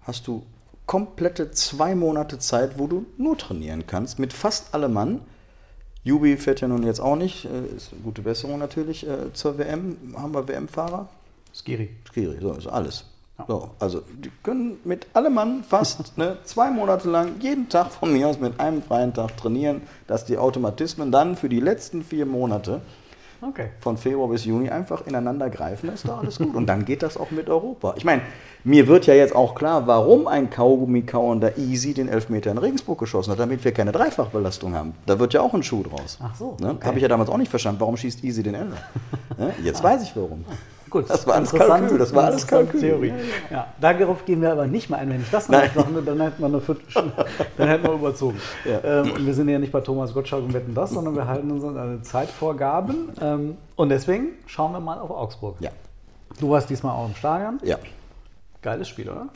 [0.01, 0.43] hast du
[0.85, 5.21] komplette zwei Monate Zeit, wo du nur trainieren kannst, mit fast allem Mann.
[6.03, 9.57] Jubi fährt ja nun jetzt auch nicht, äh, ist eine gute Besserung natürlich äh, zur
[9.57, 9.97] WM.
[10.17, 11.07] Haben wir WM-Fahrer?
[11.53, 11.89] Skiri.
[12.09, 13.05] Skiri, so ist alles.
[13.47, 18.13] So, also die können mit allem Mann fast ne, zwei Monate lang jeden Tag von
[18.13, 22.25] mir aus mit einem freien Tag trainieren, dass die Automatismen dann für die letzten vier
[22.25, 22.81] Monate
[23.45, 23.71] Okay.
[23.81, 26.55] von Februar bis Juni einfach ineinander greifen, ist doch alles gut.
[26.55, 27.93] Und dann geht das auch mit Europa.
[27.97, 28.21] Ich meine,
[28.63, 33.31] mir wird ja jetzt auch klar, warum ein Kaugummi-kauender Easy den Elfmeter in Regensburg geschossen
[33.31, 34.93] hat, damit wir keine Dreifachbelastung haben.
[35.05, 36.19] Da wird ja auch ein Schuh draus.
[36.23, 36.69] Ach so, Ne?
[36.71, 36.85] okay.
[36.87, 37.81] Habe ich ja damals auch nicht verstanden.
[37.81, 38.77] Warum schießt Easy den Elfer?
[39.37, 39.51] Ne?
[39.63, 40.45] Jetzt weiß ich warum.
[40.93, 42.79] Gut, Das war alles Kalkül, das war alles Kalkül.
[42.79, 43.13] Theorie.
[43.49, 45.09] Ja, darauf gehen wir aber nicht mal ein.
[45.09, 47.11] Wenn ich das noch nicht würde, dann hätten wir eine Viertelstunde,
[47.57, 48.39] dann hätten wir überzogen.
[48.63, 51.49] Ähm, und wir sind ja nicht bei Thomas Gottschalk und wetten das, sondern wir halten
[51.49, 53.09] uns an Zeitvorgaben.
[53.19, 55.55] Ähm, und deswegen schauen wir mal auf Augsburg.
[55.61, 55.71] Ja.
[56.39, 57.59] Du warst diesmal auch im Stadion.
[57.63, 57.79] Ja.
[58.61, 59.29] Geiles Spiel, oder?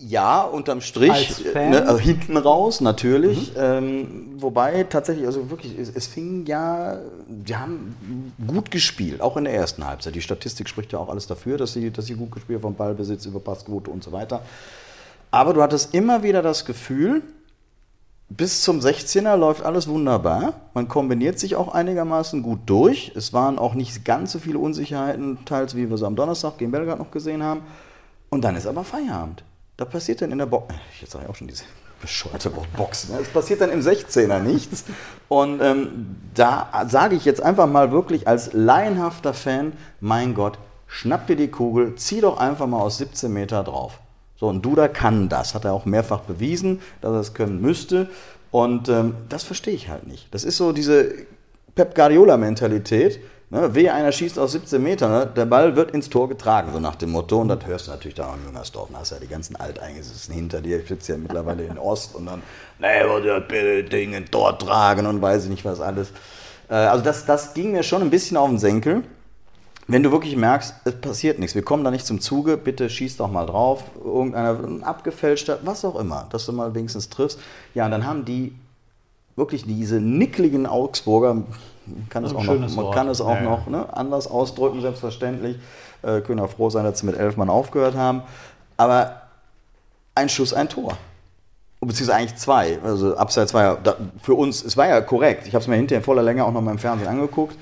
[0.00, 3.52] Ja, unterm Strich, äh, ne, also hinten raus natürlich.
[3.56, 9.44] Ähm, wobei tatsächlich, also wirklich, es, es fing ja, die haben gut gespielt, auch in
[9.44, 10.14] der ersten Halbzeit.
[10.14, 12.74] Die Statistik spricht ja auch alles dafür, dass sie, dass sie gut gespielt haben, vom
[12.76, 14.42] Ballbesitz über Passquote und so weiter.
[15.32, 17.22] Aber du hattest immer wieder das Gefühl,
[18.28, 20.54] bis zum 16er läuft alles wunderbar.
[20.74, 23.12] Man kombiniert sich auch einigermaßen gut durch.
[23.16, 26.70] Es waren auch nicht ganz so viele Unsicherheiten, teils wie wir sie am Donnerstag gegen
[26.70, 27.62] Belgrad noch gesehen haben.
[28.30, 29.42] Und dann ist aber Feierabend.
[29.78, 31.62] Da passiert dann in der Box, jetzt sage ich auch schon diese
[32.00, 33.18] bescheuerte Box, ne?
[33.22, 34.84] es passiert dann im 16er nichts.
[35.28, 41.28] Und ähm, da sage ich jetzt einfach mal wirklich als laienhafter Fan, mein Gott, schnapp
[41.28, 44.00] dir die Kugel, zieh doch einfach mal aus 17 Meter drauf.
[44.34, 48.10] So, und Duda kann das, hat er auch mehrfach bewiesen, dass er es können müsste.
[48.50, 50.26] Und ähm, das verstehe ich halt nicht.
[50.34, 51.14] Das ist so diese
[51.76, 53.20] Pep Guardiola-Mentalität.
[53.50, 53.74] Ne?
[53.74, 55.26] Wehe, einer schießt aus 17 Metern, ne?
[55.26, 57.40] der Ball wird ins Tor getragen, so nach dem Motto.
[57.40, 58.88] Und das hörst du natürlich da in Jüngersdorf.
[58.92, 60.80] Da hast du ja die ganzen Alteingesetzten hinter dir.
[60.80, 62.42] Ich sitze ja mittlerweile in Ost und dann,
[62.78, 66.12] nee, der bitte Ding in Tor tragen und weiß ich nicht was alles.
[66.68, 69.02] Äh, also das, das ging mir schon ein bisschen auf den Senkel.
[69.90, 73.16] Wenn du wirklich merkst, es passiert nichts, wir kommen da nicht zum Zuge, bitte schieß
[73.16, 77.40] doch mal drauf, irgendeiner ein abgefälschter, was auch immer, dass du mal wenigstens triffst.
[77.74, 78.52] Ja, und dann haben die
[79.34, 81.42] wirklich diese nickligen Augsburger,
[81.94, 85.58] man kann es auch noch, man kann es auch ja, noch ne, anders ausdrücken, selbstverständlich.
[86.02, 88.22] Äh, können auch froh sein, dass sie mit elf Mann aufgehört haben.
[88.76, 89.22] Aber
[90.14, 90.96] ein Schuss, ein Tor.
[91.80, 92.78] Beziehungsweise eigentlich zwei.
[92.82, 95.46] Also Abseits war ja für uns, es war ja korrekt.
[95.46, 97.56] Ich habe es mir hinterher in voller Länge auch noch mal im Fernsehen angeguckt.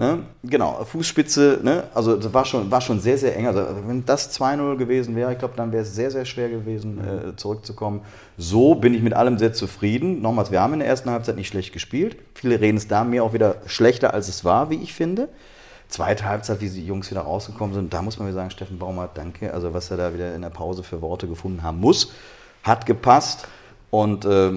[0.00, 0.20] Ne?
[0.42, 1.84] Genau, Fußspitze, ne?
[1.92, 3.46] also das war schon, war schon sehr, sehr eng.
[3.46, 6.98] Also wenn das 2-0 gewesen wäre, ich glaube, dann wäre es sehr, sehr schwer gewesen,
[7.04, 8.00] äh, zurückzukommen.
[8.38, 10.22] So bin ich mit allem sehr zufrieden.
[10.22, 12.16] Nochmals, wir haben in der ersten Halbzeit nicht schlecht gespielt.
[12.34, 15.28] Viele reden es da mir auch wieder schlechter, als es war, wie ich finde.
[15.88, 19.18] Zweite Halbzeit, wie die Jungs wieder rausgekommen sind, da muss man wieder sagen, Steffen Baumert,
[19.18, 19.52] danke.
[19.52, 22.12] Also was er da wieder in der Pause für Worte gefunden haben muss,
[22.62, 23.46] hat gepasst
[23.90, 24.52] und äh,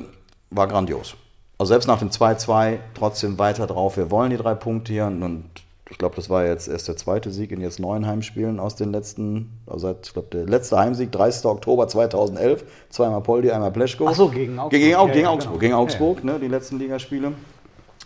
[0.51, 1.17] war grandios.
[1.57, 3.97] Also selbst nach dem 2-2 trotzdem weiter drauf.
[3.97, 5.45] Wir wollen die drei Punkte hier und
[5.89, 8.91] ich glaube, das war jetzt erst der zweite Sieg in jetzt neun Heimspielen aus den
[8.91, 11.45] letzten, also seit, ich glaube, der letzte Heimsieg, 30.
[11.45, 14.07] Oktober 2011, zweimal Poldi, einmal Pleschko.
[14.07, 14.71] Achso, gegen Augsburg.
[14.71, 15.59] Gegen, gegen, gegen ja, Augsburg, genau.
[15.59, 16.33] gegen Augsburg, ja, ja.
[16.33, 17.33] Ne, die letzten Ligaspiele.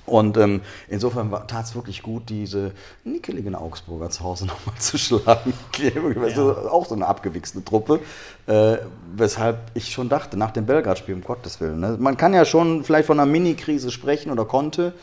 [0.07, 2.71] Und ähm, insofern tat es wirklich gut, diese
[3.03, 5.53] nickeligen Augsburger zu Hause nochmal zu schlagen.
[5.77, 6.71] Ja.
[6.71, 7.99] auch so eine abgewichste Truppe.
[8.47, 8.77] Äh,
[9.13, 11.81] weshalb ich schon dachte, nach dem Belgrad-Spiel, um Gottes Willen.
[11.81, 11.97] Ne?
[11.99, 14.93] Man kann ja schon vielleicht von einer Mini-Krise sprechen oder konnte.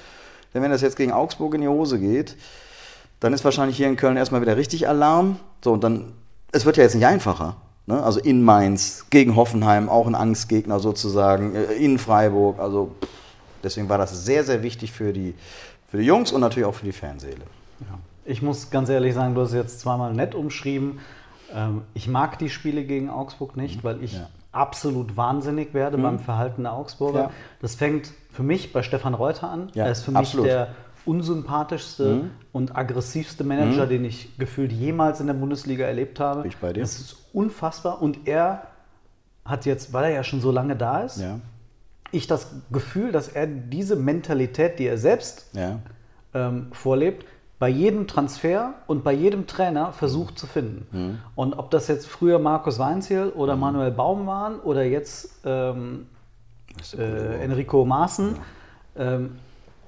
[0.54, 2.36] Denn wenn das jetzt gegen Augsburg in die Hose geht,
[3.20, 5.38] dann ist wahrscheinlich hier in Köln erstmal wieder richtig Alarm.
[5.62, 6.14] So, und dann,
[6.50, 7.56] es wird ja jetzt nicht einfacher.
[7.84, 8.02] Ne?
[8.02, 12.92] Also in Mainz, gegen Hoffenheim, auch ein Angstgegner sozusagen, äh, in Freiburg, also.
[13.02, 13.23] Pff,
[13.64, 15.35] Deswegen war das sehr, sehr wichtig für die,
[15.88, 17.42] für die Jungs und natürlich auch für die Fanseele.
[17.81, 17.98] Ja.
[18.24, 21.00] Ich muss ganz ehrlich sagen, du hast es jetzt zweimal nett umschrieben.
[21.53, 23.85] Ähm, ich mag die Spiele gegen Augsburg nicht, mhm.
[23.85, 24.29] weil ich ja.
[24.53, 26.03] absolut wahnsinnig werde mhm.
[26.03, 27.20] beim Verhalten der Augsburger.
[27.20, 27.31] Ja.
[27.61, 29.70] Das fängt für mich bei Stefan Reuter an.
[29.74, 30.46] Er ist für absolut.
[30.46, 30.68] mich der
[31.05, 32.31] unsympathischste mhm.
[32.53, 33.90] und aggressivste Manager, mhm.
[33.90, 36.46] den ich gefühlt jemals in der Bundesliga erlebt habe.
[36.46, 36.81] Ich bei dir.
[36.81, 38.00] Das ist unfassbar.
[38.00, 38.68] Und er
[39.44, 41.40] hat jetzt, weil er ja schon so lange da ist, ja
[42.10, 45.78] ich das Gefühl, dass er diese Mentalität, die er selbst ja.
[46.32, 47.26] ähm, vorlebt,
[47.58, 50.86] bei jedem Transfer und bei jedem Trainer versucht zu finden.
[50.90, 51.18] Mhm.
[51.34, 53.60] Und ob das jetzt früher Markus Weinziel oder mhm.
[53.60, 56.06] Manuel Baum waren oder jetzt ähm,
[56.96, 58.36] äh, Enrico Maaßen,
[58.96, 59.14] ja.
[59.14, 59.36] ähm,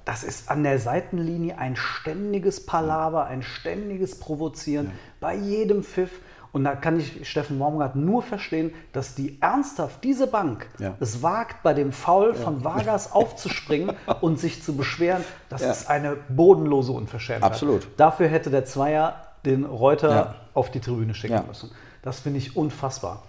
[0.05, 4.91] das ist an der Seitenlinie ein ständiges Palaver, ein ständiges Provozieren ja.
[5.19, 6.21] bei jedem Pfiff.
[6.51, 10.95] Und da kann ich Steffen Baumgart nur verstehen, dass die ernsthaft, diese Bank, ja.
[10.99, 15.23] es wagt, bei dem Foul von Vargas aufzuspringen und sich zu beschweren.
[15.49, 17.51] Das ist eine bodenlose Unverschämtheit.
[17.51, 17.87] Absolut.
[17.97, 21.71] Dafür hätte der Zweier den Reuter auf die Tribüne schicken müssen.
[22.01, 23.23] Das finde ich unfassbar.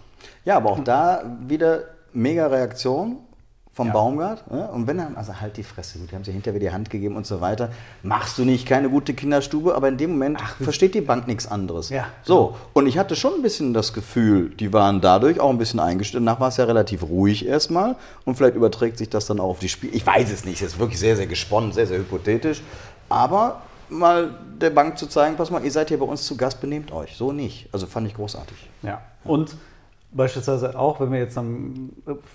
[0.45, 3.19] Ja, aber auch da wieder mega Reaktion
[3.79, 3.93] vom ja.
[3.93, 4.51] Baumgart.
[4.51, 4.69] Ne?
[4.73, 7.29] Und wenn er, also halt die Fresse, die haben sich hinterher die Hand gegeben und
[7.29, 7.71] so weiter.
[8.03, 11.47] Machst du nicht keine gute Kinderstube, aber in dem Moment Ach, versteht die Bank nichts
[11.47, 11.89] anderes.
[11.89, 12.59] Ja, so, genau.
[12.73, 16.23] und ich hatte schon ein bisschen das Gefühl, die waren dadurch auch ein bisschen eingestellt.
[16.23, 19.59] Danach war es ja relativ ruhig erstmal und vielleicht überträgt sich das dann auch auf
[19.61, 19.93] die Spiele.
[19.93, 22.63] Ich weiß es nicht, es ist wirklich sehr, sehr gesponnen, sehr, sehr hypothetisch.
[23.09, 26.61] Aber mal der Bank zu zeigen, pass mal, ihr seid hier bei uns zu Gast,
[26.61, 27.17] benehmt euch.
[27.17, 27.69] So nicht.
[27.71, 28.57] Also fand ich großartig.
[28.83, 29.03] Ja.
[29.23, 29.55] Und
[30.11, 31.39] Beispielsweise auch, wenn wir jetzt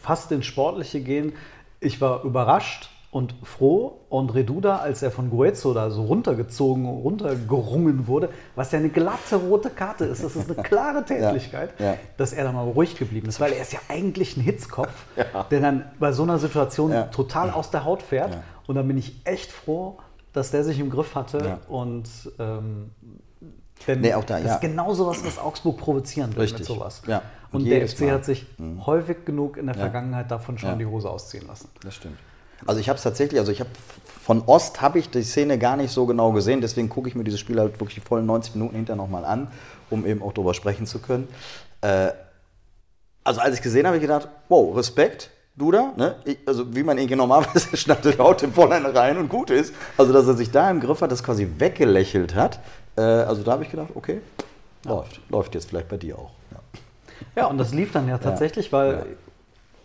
[0.02, 1.34] fast ins Sportliche gehen,
[1.80, 8.08] ich war überrascht und froh, André Duda, als er von Guezzo da so runtergezogen, runtergerungen
[8.08, 11.98] wurde, was ja eine glatte rote Karte ist, das ist eine klare Tätigkeit, ja, ja.
[12.18, 15.44] dass er da mal ruhig geblieben ist, weil er ist ja eigentlich ein Hitzkopf, ja.
[15.44, 18.38] der dann bei so einer Situation total aus der Haut fährt.
[18.66, 19.98] Und dann bin ich echt froh,
[20.32, 22.10] dass der sich im Griff hatte und
[22.40, 22.92] ähm,
[23.88, 24.54] denn nee, auch da, das ja.
[24.56, 26.60] ist genau sowas, was Augsburg provozieren will Richtig.
[26.60, 27.02] mit sowas.
[27.08, 27.22] Ja.
[27.52, 28.12] Und, und der FC Mal.
[28.12, 28.86] hat sich mhm.
[28.86, 30.76] häufig genug in der Vergangenheit davon schon ja.
[30.76, 31.70] die Hose ausziehen lassen.
[31.84, 32.18] Das stimmt.
[32.66, 33.70] Also ich habe es tatsächlich, also ich habe
[34.24, 37.24] von Ost habe ich die Szene gar nicht so genau gesehen, deswegen gucke ich mir
[37.24, 39.50] dieses Spiel halt wirklich die vollen 90 Minuten hinterher nochmal an,
[39.90, 41.28] um eben auch darüber sprechen zu können.
[41.82, 42.12] Äh,
[43.24, 46.16] also als ich gesehen habe, habe ich gedacht, wow, Respekt, Duda, ne?
[46.26, 49.74] Ich, also wie man ihn normalerweise schnappt, haut dem Vollein rein und gut ist.
[49.98, 52.60] Also dass er sich da im Griff hat, das quasi weggelächelt hat,
[52.96, 54.22] äh, also da habe ich gedacht, okay,
[54.86, 54.92] ja.
[54.92, 55.20] läuft.
[55.30, 56.32] Läuft jetzt vielleicht bei dir auch.
[56.52, 59.06] Ja, ja und das lief dann ja tatsächlich, weil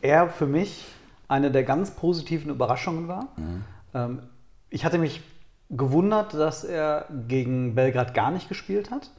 [0.02, 0.86] er für mich
[1.28, 3.28] eine der ganz positiven Überraschungen war.
[3.36, 3.64] Mhm.
[3.94, 4.22] Ähm,
[4.70, 5.22] ich hatte mich
[5.70, 9.10] gewundert, dass er gegen Belgrad gar nicht gespielt hat,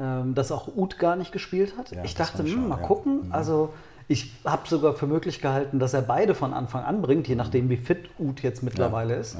[0.00, 1.92] ähm, dass auch Uth gar nicht gespielt hat.
[1.92, 2.86] Ja, ich dachte, ich hm, schon, mal ja.
[2.86, 3.28] gucken.
[3.30, 3.72] Also
[4.08, 7.68] ich habe sogar für möglich gehalten, dass er beide von Anfang an bringt, je nachdem,
[7.68, 9.36] wie fit Uth jetzt mittlerweile ist.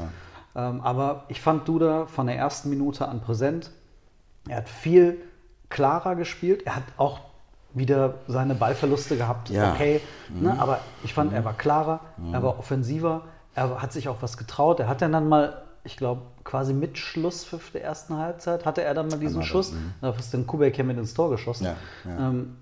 [0.56, 3.70] Ähm, aber ich fand Duda von der ersten Minute an präsent.
[4.48, 5.18] Er hat viel
[5.68, 6.62] klarer gespielt.
[6.64, 7.20] Er hat auch
[7.74, 9.50] wieder seine Ballverluste gehabt.
[9.50, 9.74] Ja.
[9.74, 10.56] Okay, ne?
[10.58, 12.00] aber ich fand, er war klarer,
[12.32, 14.80] er war offensiver, er hat sich auch was getraut.
[14.80, 19.08] Er hat dann mal, ich glaube, quasi mit Schlusspfiff der ersten Halbzeit, hatte er dann
[19.08, 19.74] mal diesen Einmal Schuss.
[20.00, 21.64] Da ist den Kubek mit ins Tor geschossen.
[21.64, 22.30] Ja, ja.
[22.30, 22.56] Ähm,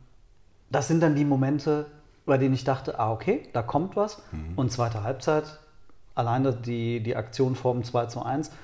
[0.69, 1.87] das sind dann die Momente,
[2.27, 4.21] bei denen ich dachte, ah, okay, da kommt was.
[4.33, 4.55] Mhm.
[4.57, 5.61] Und zweite Halbzeit,
[6.15, 8.55] alleine die, die Aktion vor dem 2 zu 1, Mhm.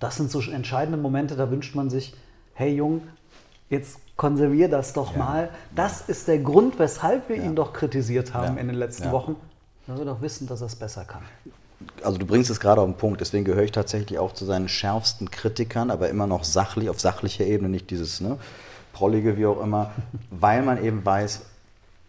[0.00, 2.14] das sind so entscheidende Momente, da wünscht man sich,
[2.54, 3.02] hey Jung,
[3.70, 5.50] jetzt konservier das doch mal.
[5.74, 8.60] Das ist der Grund, weshalb wir ihn doch kritisiert haben Ja.
[8.60, 9.12] in den letzten Ja.
[9.12, 9.36] Wochen.
[9.86, 11.22] Weil wir doch wissen, dass er es besser kann.
[12.02, 14.68] also du bringst es gerade auf den Punkt, deswegen gehöre ich tatsächlich auch zu seinen
[14.68, 18.36] schärfsten Kritikern, aber immer noch sachlich, auf sachlicher Ebene, nicht dieses ne,
[18.92, 19.92] prollige, wie auch immer,
[20.30, 21.42] weil man eben weiß,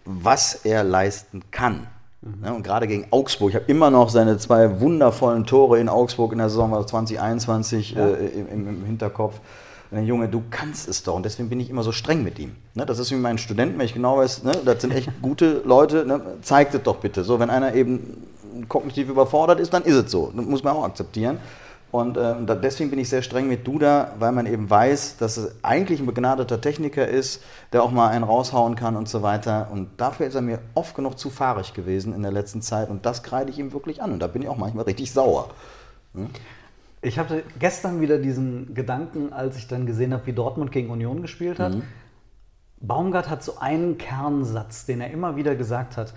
[0.06, 1.86] was er leisten kann.
[2.22, 6.34] Ne, und gerade gegen Augsburg, ich habe immer noch seine zwei wundervollen Tore in Augsburg
[6.34, 9.40] in der Saison 2021 äh, im, im, im Hinterkopf.
[9.92, 11.16] Und Junge, du kannst es doch.
[11.16, 12.56] Und deswegen bin ich immer so streng mit ihm.
[12.74, 15.62] Ne, das ist wie meinen Studenten, wenn ich genau weiß, ne, das sind echt gute
[15.64, 17.24] Leute, ne, zeigt es doch bitte.
[17.24, 18.28] So, wenn einer eben
[18.68, 20.32] kognitiv überfordert ist, dann ist es so.
[20.36, 21.38] Das muss man auch akzeptieren.
[21.92, 25.64] Und äh, deswegen bin ich sehr streng mit Duda, weil man eben weiß, dass es
[25.64, 27.42] eigentlich ein begnadeter Techniker ist,
[27.74, 29.70] der auch mal einen raushauen kann und so weiter.
[29.72, 32.90] Und dafür ist er mir oft genug zu fahrig gewesen in der letzten Zeit.
[32.90, 34.12] Und das kreide ich ihm wirklich an.
[34.12, 35.50] Und da bin ich auch manchmal richtig sauer.
[37.02, 41.22] Ich hatte gestern wieder diesen Gedanken, als ich dann gesehen habe, wie Dortmund gegen Union
[41.24, 41.74] gespielt hat.
[42.82, 46.14] Baumgart hat so einen Kernsatz, den er immer wieder gesagt hat.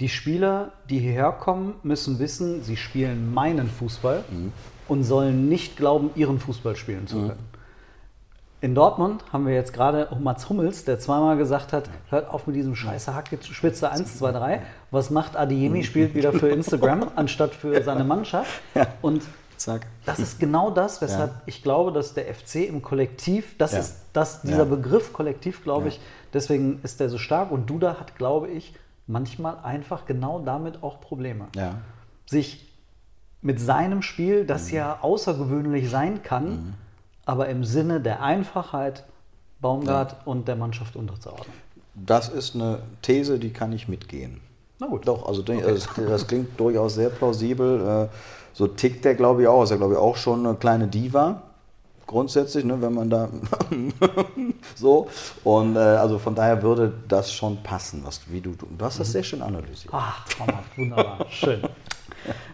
[0.00, 4.24] Die Spieler, die hierher kommen, müssen wissen, sie spielen meinen Fußball
[4.88, 7.52] und sollen nicht glauben, ihren Fußball spielen zu können.
[8.60, 12.54] In Dortmund haben wir jetzt gerade Mats Hummels, der zweimal gesagt hat, hört auf mit
[12.54, 14.62] diesem scheiße Hack, jetzt Spitze 1, 2, 3.
[14.92, 15.82] Was macht Adiemi?
[15.82, 18.62] Spielt wieder für Instagram anstatt für seine Mannschaft.
[19.02, 19.22] Und
[19.56, 19.86] Zack.
[20.04, 21.42] das ist genau das, weshalb Ja.
[21.46, 23.78] ich glaube, dass der FC im Kollektiv, das Ja.
[23.80, 24.64] ist das, dieser Ja.
[24.64, 26.00] Begriff Kollektiv, glaube ich,
[26.32, 27.50] deswegen ist der so stark.
[27.50, 28.74] Und Duda hat, glaube ich,
[29.06, 31.46] manchmal einfach genau damit auch Probleme.
[31.56, 31.74] Ja.
[32.26, 32.68] Sich
[33.40, 34.76] mit seinem Spiel, das Mhm.
[34.76, 36.74] ja außergewöhnlich sein kann,
[37.24, 39.04] aber im Sinne der Einfachheit
[39.60, 41.54] Baumgart und der Mannschaft unterzuordnen.
[41.94, 44.40] Das ist eine These, die kann ich mitgehen.
[44.80, 45.06] Na gut.
[45.06, 48.08] Doch, also das, das klingt durchaus sehr plausibel.
[48.10, 48.16] Äh,
[48.54, 49.62] So tickt der, glaube ich, auch.
[49.62, 51.42] Ist ja, glaube ich, auch schon eine kleine Diva.
[52.12, 53.30] Grundsätzlich, ne, wenn man da
[54.74, 55.08] so.
[55.44, 58.50] Und äh, also von daher würde das schon passen, was wie du.
[58.50, 59.94] Du hast das sehr schön analysiert.
[59.94, 61.62] Ach, traumhaft, wunderbar, schön.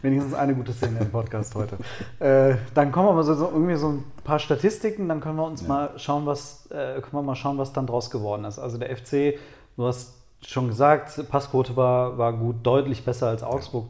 [0.00, 1.76] Wenigstens eine gute Szene im Podcast heute.
[2.20, 5.44] Äh, dann kommen wir mal so, so irgendwie so ein paar Statistiken, dann können wir
[5.44, 8.60] uns mal schauen, was äh, können wir mal schauen, was dann draus geworden ist.
[8.60, 9.40] Also der FC,
[9.76, 10.14] du hast
[10.46, 13.86] schon gesagt, Passquote war, war gut, deutlich besser als Augsburg.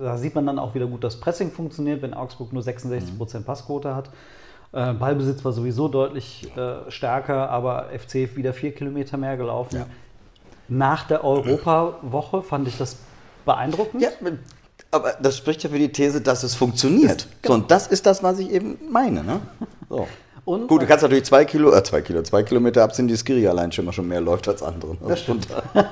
[0.00, 3.94] Da sieht man dann auch wieder gut, dass Pressing funktioniert, wenn Augsburg nur 66% Passquote
[3.94, 4.08] hat.
[4.72, 9.76] Äh, Ballbesitz war sowieso deutlich äh, stärker, aber FC wieder vier Kilometer mehr gelaufen.
[9.76, 9.86] Ja.
[10.68, 12.96] Nach der Europawoche fand ich das
[13.44, 14.02] beeindruckend.
[14.02, 14.08] Ja,
[14.90, 17.28] aber das spricht ja für die These, dass es funktioniert.
[17.44, 19.22] So, und das ist das, was ich eben meine.
[19.22, 19.40] Ne?
[19.88, 20.06] So.
[20.44, 23.46] Und- Gut, du kannst natürlich zwei Kilo, äh, zwei Kilo, zwei Kilometer abziehen, die Skiri
[23.46, 24.96] allein schon mal schon mehr läuft als andere.
[25.06, 25.46] Das stimmt.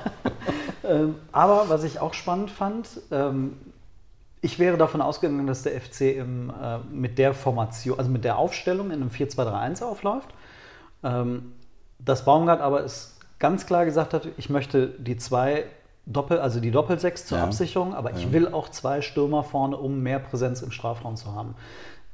[0.83, 3.53] Ähm, aber was ich auch spannend fand, ähm,
[4.41, 8.37] ich wäre davon ausgegangen, dass der FC im, äh, mit der Formation, also mit der
[8.37, 10.29] Aufstellung in einem 4-2-3-1 aufläuft.
[11.03, 11.53] Ähm,
[11.99, 15.65] dass Baumgart aber es ganz klar gesagt hat, ich möchte die zwei
[16.07, 17.43] Doppel, also die Doppelsechs zur Ja.
[17.43, 21.53] Absicherung, aber ich will auch zwei Stürmer vorne, um mehr Präsenz im Strafraum zu haben.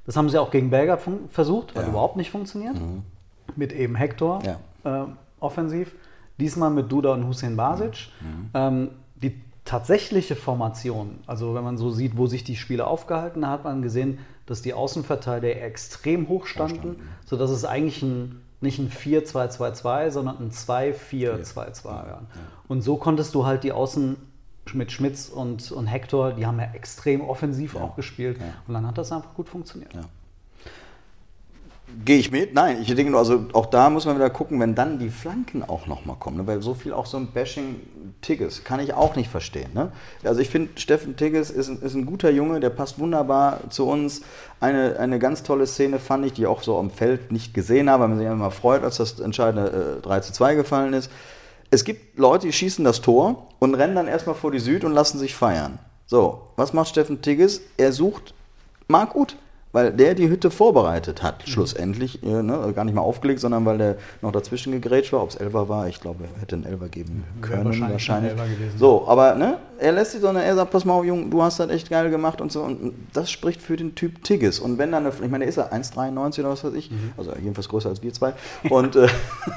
[0.05, 1.89] Das haben sie auch gegen Belgrad versucht, hat Ja.
[1.89, 2.75] überhaupt nicht funktioniert.
[3.55, 4.41] Mit eben Hector
[4.83, 5.03] Ja.
[5.03, 5.07] äh,
[5.39, 5.93] offensiv.
[6.39, 8.09] Diesmal mit Duda und Hussein Basic.
[8.21, 8.49] Mhm.
[8.53, 13.49] Ähm, die tatsächliche Formation, also wenn man so sieht, wo sich die Spiele aufgehalten, da
[13.49, 18.89] hat man gesehen, dass die Außenverteidiger extrem hoch standen, sodass es eigentlich ein, nicht ein
[18.89, 22.21] 4-2-2-2, sondern ein 2-4-2-2 war.
[22.69, 24.15] Und so konntest du halt die Außen
[24.73, 28.39] mit Schmitz und, und Hector, die haben ja extrem offensiv auch gespielt.
[28.67, 29.93] Und dann hat das einfach gut funktioniert.
[32.03, 32.53] Gehe ich mit?
[32.53, 35.63] Nein, ich denke nur, also auch da muss man wieder gucken, wenn dann die Flanken
[35.63, 36.45] auch nochmal kommen, ne?
[36.45, 37.79] weil so viel auch so ein Bashing
[38.21, 39.69] Tigges kann ich auch nicht verstehen.
[39.73, 39.91] Ne?
[40.23, 43.87] Also ich finde, Steffen Tigges ist ein, ist ein guter Junge, der passt wunderbar zu
[43.87, 44.21] uns.
[44.59, 47.89] Eine, eine ganz tolle Szene fand ich, die ich auch so am Feld nicht gesehen
[47.89, 51.09] habe, weil man sich immer freut, als das entscheidende äh, 3 zu 2 gefallen ist.
[51.71, 54.93] Es gibt Leute, die schießen das Tor und rennen dann erstmal vor die Süd und
[54.93, 55.79] lassen sich feiern.
[56.05, 57.61] So, was macht Steffen Tigges?
[57.77, 58.33] Er sucht
[58.87, 59.35] Marc Uth.
[59.71, 61.51] Weil der die Hütte vorbereitet hat, mhm.
[61.51, 62.23] schlussendlich.
[62.23, 65.23] Äh, ne, gar nicht mal aufgelegt, sondern weil der noch dazwischen gegrätscht war.
[65.23, 67.65] Ob es Elfer war, ich glaube, er hätte einen Elfer geben können.
[67.65, 67.91] Wahrscheinlich.
[67.91, 68.33] wahrscheinlich.
[68.77, 71.69] So, aber ne, er lässt sie, sondern er sagt, pass mal, Junge, du hast das
[71.69, 72.61] echt geil gemacht und so.
[72.61, 74.59] Und das spricht für den Typ Tigges.
[74.59, 77.11] Und wenn dann, eine, ich meine, der ist ja 1,93 oder was weiß ich, mhm.
[77.17, 78.33] also jedenfalls größer als wir zwei.
[78.69, 79.07] Und äh,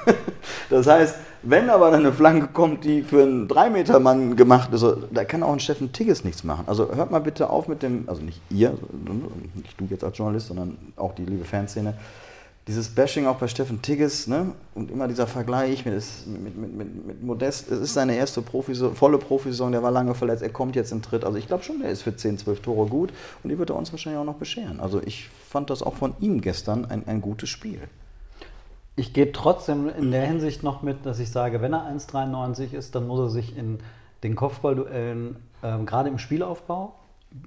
[0.68, 5.24] das heißt, wenn aber dann eine Flanke kommt, die für einen 3-Meter-Mann gemacht ist, da
[5.24, 6.64] kann auch ein Steffen Tigges nichts machen.
[6.66, 8.74] Also hört mal bitte auf mit dem, also nicht ihr,
[9.55, 11.94] nicht du jetzt als Journalist, sondern auch die liebe Fanszene,
[12.70, 14.53] dieses Bashing auch bei Steffen Tigges ne?
[14.74, 15.94] und immer dieser Vergleich mit,
[16.26, 20.42] mit, mit, mit Modest, es ist seine erste Profisaison, volle Profisaison, der war lange verletzt,
[20.42, 21.24] er kommt jetzt in Tritt.
[21.24, 23.76] Also ich glaube schon, er ist für 10, 12 Tore gut und die wird er
[23.76, 24.79] uns wahrscheinlich auch noch bescheren.
[24.79, 27.81] Also ich fand das auch von ihm gestern ein, ein gutes Spiel.
[28.96, 32.94] Ich gehe trotzdem in der Hinsicht noch mit, dass ich sage, wenn er 1,93 ist,
[32.94, 33.79] dann muss er sich in
[34.22, 36.94] den Kopfballduellen, äh, gerade im Spielaufbau,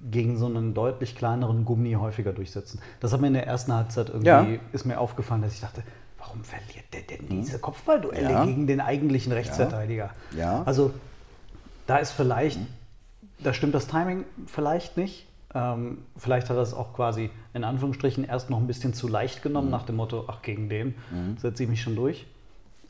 [0.09, 2.79] gegen so einen deutlich kleineren Gummi häufiger durchsetzen.
[3.01, 4.47] Das hat mir in der ersten Halbzeit irgendwie, ja.
[4.71, 5.83] ist mir aufgefallen, dass ich dachte,
[6.17, 7.41] warum verliert der denn mhm.
[7.41, 8.45] diese Kopfballduelle ja.
[8.45, 10.11] gegen den eigentlichen Rechtsverteidiger?
[10.31, 10.37] Ja.
[10.37, 10.63] ja.
[10.63, 10.93] Also
[11.85, 12.67] da ist vielleicht, mhm.
[13.39, 15.27] da stimmt das Timing vielleicht nicht.
[15.55, 19.43] Ähm, vielleicht hat er es auch quasi in Anführungsstrichen erst noch ein bisschen zu leicht
[19.43, 19.71] genommen, mhm.
[19.71, 21.37] nach dem Motto, ach, gegen den mhm.
[21.37, 22.25] setze ich mich schon durch.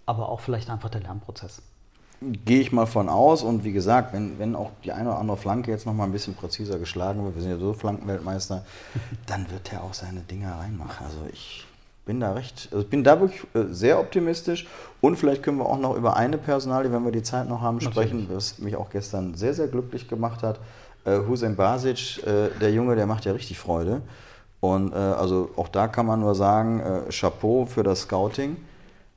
[0.06, 1.62] Aber auch vielleicht einfach der Lernprozess.
[2.46, 5.36] Gehe ich mal von aus und wie gesagt, wenn, wenn auch die eine oder andere
[5.36, 8.66] Flanke jetzt noch mal ein bisschen präziser geschlagen wird, wir sind ja so Flankenweltmeister,
[9.26, 11.06] dann wird er auch seine Dinger reinmachen.
[11.06, 11.66] Also ich
[12.06, 14.68] bin da recht, also ich bin da wirklich äh, sehr optimistisch
[15.02, 17.82] und vielleicht können wir auch noch über eine Personalie, wenn wir die Zeit noch haben,
[17.82, 18.36] sprechen, Natürlich.
[18.36, 20.60] was mich auch gestern sehr, sehr glücklich gemacht hat.
[21.06, 24.02] Äh, Hussein Basic, äh, der Junge, der macht ja richtig Freude.
[24.60, 28.56] Und äh, also auch da kann man nur sagen, äh, Chapeau für das Scouting.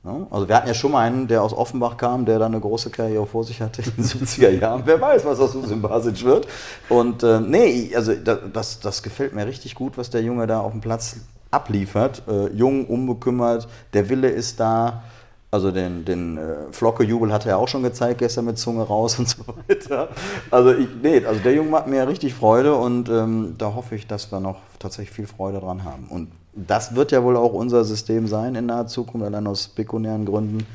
[0.03, 0.27] Ja?
[0.29, 2.89] Also wir hatten ja schon mal einen, der aus Offenbach kam, der dann eine große
[2.89, 4.81] Karriere vor sich hatte in den 70er Jahren.
[4.85, 6.47] Wer weiß, was aus Hussein Basic wird.
[6.89, 10.71] Und äh, nee, also das, das gefällt mir richtig gut, was der Junge da auf
[10.71, 11.17] dem Platz
[11.51, 12.23] abliefert.
[12.27, 15.03] Äh, jung, unbekümmert, der Wille ist da.
[15.49, 19.17] Also den, den äh, Flocke-Jubel hat er ja auch schon gezeigt, gestern mit Zunge raus
[19.17, 20.09] und so weiter.
[20.51, 24.07] Also ich, nee, also der Junge macht mir richtig Freude und ähm, da hoffe ich,
[24.07, 26.07] dass wir noch tatsächlich viel Freude dran haben.
[26.09, 30.25] Und das wird ja wohl auch unser System sein in naher Zukunft, allein aus pekunären
[30.25, 30.65] Gründen.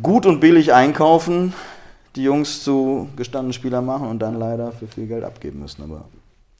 [0.00, 1.52] Gut und billig einkaufen,
[2.14, 5.82] die Jungs zu gestandenen Spielern machen und dann leider für viel Geld abgeben müssen.
[5.82, 6.04] Aber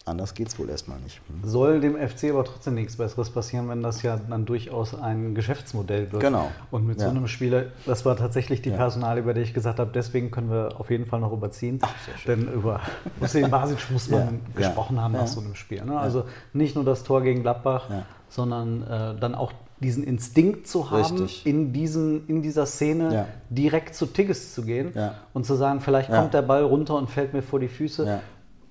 [0.09, 1.21] Anders geht es wohl erstmal nicht.
[1.43, 6.11] Soll dem FC aber trotzdem nichts Besseres passieren, wenn das ja dann durchaus ein Geschäftsmodell
[6.11, 6.23] wird.
[6.23, 6.51] Genau.
[6.71, 7.05] Und mit ja.
[7.05, 8.77] so einem Spieler, das war tatsächlich die ja.
[8.77, 11.79] Personal, über die ich gesagt habe, deswegen können wir auf jeden Fall noch überziehen.
[11.83, 11.91] Ach,
[12.27, 12.81] Denn über
[13.21, 14.29] Hussein Basic muss man ja.
[14.55, 15.85] gesprochen haben nach so einem Spiel.
[15.85, 15.99] Ne?
[15.99, 17.89] Also nicht nur das Tor gegen Gladbach,
[18.29, 23.27] sondern äh, dann auch diesen Instinkt zu haben, in, diesem, in dieser Szene ja.
[23.49, 25.15] direkt zu Tigges zu gehen ja.
[25.33, 26.21] und zu sagen, vielleicht ja.
[26.21, 28.21] kommt der Ball runter und fällt mir vor die Füße.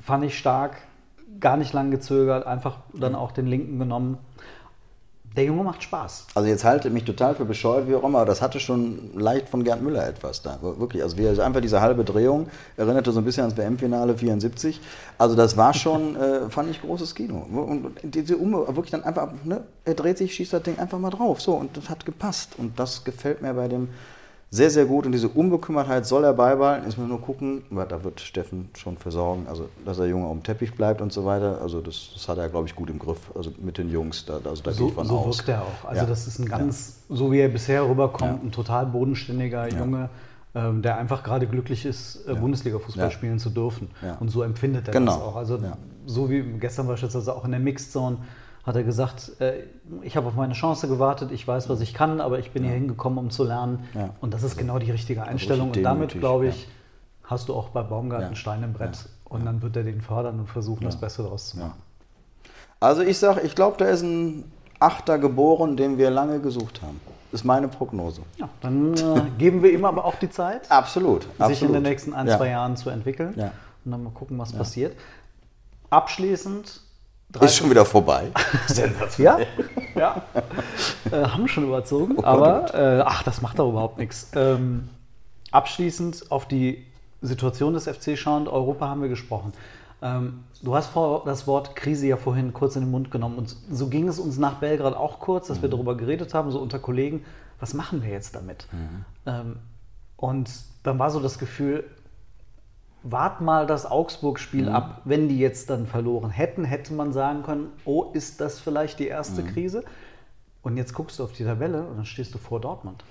[0.01, 0.77] Fand ich stark
[1.39, 4.17] gar nicht lang gezögert, einfach dann auch den linken genommen.
[5.35, 6.27] Der Junge macht Spaß.
[6.33, 9.49] Also jetzt halte mich total für bescheuert, wie auch immer, aber das hatte schon leicht
[9.49, 10.57] von Gerd Müller etwas da.
[10.63, 14.81] Wirklich, also wie, einfach diese halbe Drehung erinnerte so ein bisschen ans WM-Finale 74.
[15.19, 17.37] Also das war schon, äh, fand ich, großes Kino.
[17.37, 21.11] Und diese Ume, wirklich dann einfach, ne, er dreht sich, schießt das Ding einfach mal
[21.11, 21.39] drauf.
[21.39, 22.55] So, und das hat gepasst.
[22.57, 23.89] Und das gefällt mir bei dem
[24.49, 26.85] sehr, sehr gut und diese Unbekümmertheit soll er beibehalten.
[26.85, 30.25] Jetzt müssen wir nur gucken, da wird Steffen schon für sorgen, also dass der Junge
[30.25, 31.61] auf dem Teppich bleibt und so weiter.
[31.61, 33.19] Also das, das hat er, glaube ich, gut im Griff.
[33.35, 35.25] Also mit den Jungs, da, also da so, gehe ich von so aus.
[35.25, 35.89] So wirkt er auch.
[35.89, 36.07] Also ja.
[36.07, 37.15] das ist ein ganz, ja.
[37.17, 38.47] so wie er bisher rüberkommt, ja.
[38.47, 40.09] ein total bodenständiger Junge,
[40.55, 43.89] ähm, der einfach gerade glücklich ist, äh, Bundesliga-Fußball spielen zu dürfen.
[44.21, 45.11] Und so empfindet er genau.
[45.11, 45.35] das auch.
[45.35, 45.59] Also
[46.05, 48.19] so wie gestern beispielsweise auch in der Mixed Zone
[48.67, 49.63] hat er gesagt, äh,
[50.01, 52.69] ich habe auf meine Chance gewartet, ich weiß, was ich kann, aber ich bin ja.
[52.69, 53.87] hier hingekommen, um zu lernen.
[53.93, 54.09] Ja.
[54.19, 55.71] Und das ist also, genau die richtige Einstellung.
[55.71, 56.69] Und damit, glaube ich, ja.
[57.23, 59.07] hast du auch bei Baumgarten Stein im Brett.
[59.23, 61.81] Und dann wird er den fördern und versuchen, das Beste daraus zu machen.
[62.81, 64.43] Also ich sage, ich glaube, da ist ein
[64.79, 66.99] Achter geboren, den wir lange gesucht haben.
[67.31, 68.21] Das ist meine Prognose.
[68.35, 71.61] Ja, dann äh, geben wir ihm aber auch die Zeit, absolut, sich absolut.
[71.61, 73.33] in den nächsten ein, zwei Jahren zu entwickeln.
[73.33, 74.97] Und dann mal gucken, was passiert.
[75.89, 76.81] Abschließend
[77.41, 78.31] ist schon wieder vorbei.
[79.17, 79.39] Ja,
[79.95, 80.21] ja.
[81.11, 84.31] Äh, haben schon überzogen, oh aber äh, ach, das macht doch überhaupt nichts.
[84.35, 84.89] Ähm,
[85.51, 86.85] abschließend auf die
[87.21, 89.53] Situation des FC schauend, Europa haben wir gesprochen.
[90.01, 93.55] Ähm, du hast vor, das Wort Krise ja vorhin kurz in den Mund genommen und
[93.71, 95.63] so ging es uns nach Belgrad auch kurz, dass mhm.
[95.63, 97.25] wir darüber geredet haben, so unter Kollegen,
[97.59, 98.67] was machen wir jetzt damit?
[98.71, 99.05] Mhm.
[99.25, 99.55] Ähm,
[100.15, 100.49] und
[100.83, 101.83] dann war so das Gefühl,
[103.11, 104.75] wart mal das Augsburg-Spiel mhm.
[104.75, 105.01] ab.
[105.05, 109.07] Wenn die jetzt dann verloren hätten, hätte man sagen können, oh, ist das vielleicht die
[109.07, 109.47] erste mhm.
[109.47, 109.83] Krise?
[110.61, 113.03] Und jetzt guckst du auf die Tabelle und dann stehst du vor Dortmund.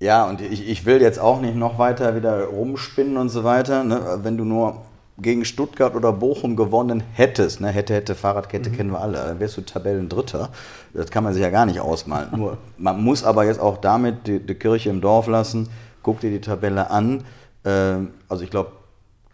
[0.00, 3.84] Ja, und ich, ich will jetzt auch nicht noch weiter wieder rumspinnen und so weiter.
[3.84, 4.18] Ne?
[4.22, 4.82] Wenn du nur
[5.18, 8.76] gegen Stuttgart oder Bochum gewonnen hättest, ne, hätte, hätte, Fahrradkette mhm.
[8.76, 10.50] kennen wir alle, dann wärst du Tabellendritter.
[10.92, 12.28] Das kann man sich ja gar nicht ausmalen.
[12.36, 15.68] Nur, man muss aber jetzt auch damit die, die Kirche im Dorf lassen.
[16.02, 17.24] Guck dir die Tabelle an.
[17.64, 18.72] Ähm, also ich glaube,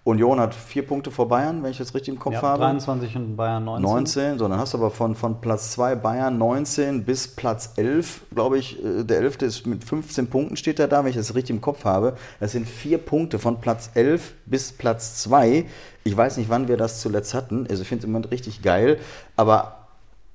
[0.08, 2.62] Union hat vier Punkte vor Bayern, wenn ich das richtig im Kopf ja, habe.
[2.62, 3.82] 23 und Bayern 19.
[3.82, 8.22] 19, so dann hast du aber von, von Platz 2 Bayern 19 bis Platz 11,
[8.34, 9.42] glaube ich, äh, der 11.
[9.42, 12.14] ist mit 15 Punkten steht er da, wenn ich das richtig im Kopf habe.
[12.40, 15.66] Das sind vier Punkte von Platz 11 bis Platz 2.
[16.04, 17.66] Ich weiß nicht, wann wir das zuletzt hatten.
[17.68, 18.98] Also ich finde es im Moment richtig geil,
[19.36, 19.88] aber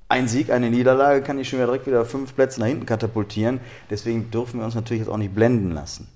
[0.08, 3.58] ein Sieg, eine Niederlage kann ich schon wieder direkt wieder fünf Plätze nach hinten katapultieren.
[3.90, 6.06] Deswegen dürfen wir uns natürlich jetzt auch nicht blenden lassen.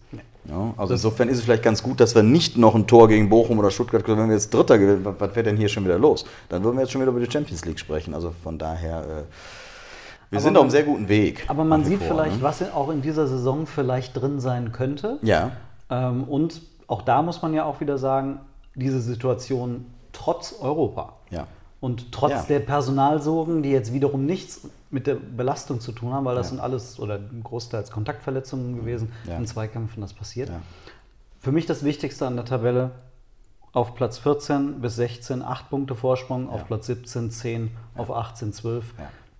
[0.49, 3.28] Ja, also insofern ist es vielleicht ganz gut, dass wir nicht noch ein Tor gegen
[3.28, 5.99] Bochum oder Stuttgart, wenn wir jetzt Dritter gewinnen, was, was wäre denn hier schon wieder
[5.99, 6.24] los?
[6.49, 8.14] Dann würden wir jetzt schon wieder über die Champions League sprechen.
[8.14, 11.44] Also von daher, äh, wir aber sind man, auf einem sehr guten Weg.
[11.49, 12.42] Aber man sieht vor, vielleicht, ne?
[12.42, 15.18] was auch in dieser Saison vielleicht drin sein könnte.
[15.22, 15.53] Ja.
[15.90, 18.40] Ähm, und auch da muss man ja auch wieder sagen,
[18.74, 21.14] diese Situation trotz Europa.
[21.30, 21.46] Ja.
[21.80, 22.42] Und trotz ja.
[22.49, 26.51] der Personalsorgen, die jetzt wiederum nichts mit der Belastung zu tun haben, weil das ja.
[26.51, 29.36] sind alles oder großteils Kontaktverletzungen gewesen ja.
[29.36, 30.49] in Zweikämpfen, das passiert.
[30.49, 30.61] Ja.
[31.41, 32.91] Für mich das Wichtigste an der Tabelle,
[33.72, 38.95] auf Platz 14 bis 16 8 Punkte Vorsprung, auf Platz 17 10, auf 18 12.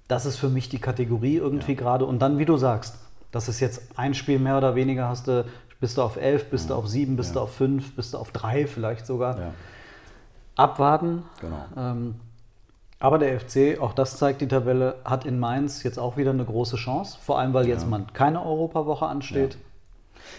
[0.07, 2.05] Das ist für mich die Kategorie irgendwie gerade.
[2.05, 2.99] Und dann, wie du sagst,
[3.31, 5.45] das ist jetzt ein Spiel mehr oder weniger, hast du,
[5.81, 8.31] bist du auf 11, bist du auf 7, bist du auf 5, bist du auf
[8.33, 9.53] 3 vielleicht sogar.
[10.57, 11.23] Abwarten.
[11.41, 11.65] Genau.
[11.77, 12.15] Ähm,
[13.01, 16.45] aber der FC, auch das zeigt die Tabelle, hat in Mainz jetzt auch wieder eine
[16.45, 17.19] große Chance.
[17.25, 17.89] Vor allem, weil jetzt ja.
[17.89, 19.57] man keine Europawoche ansteht.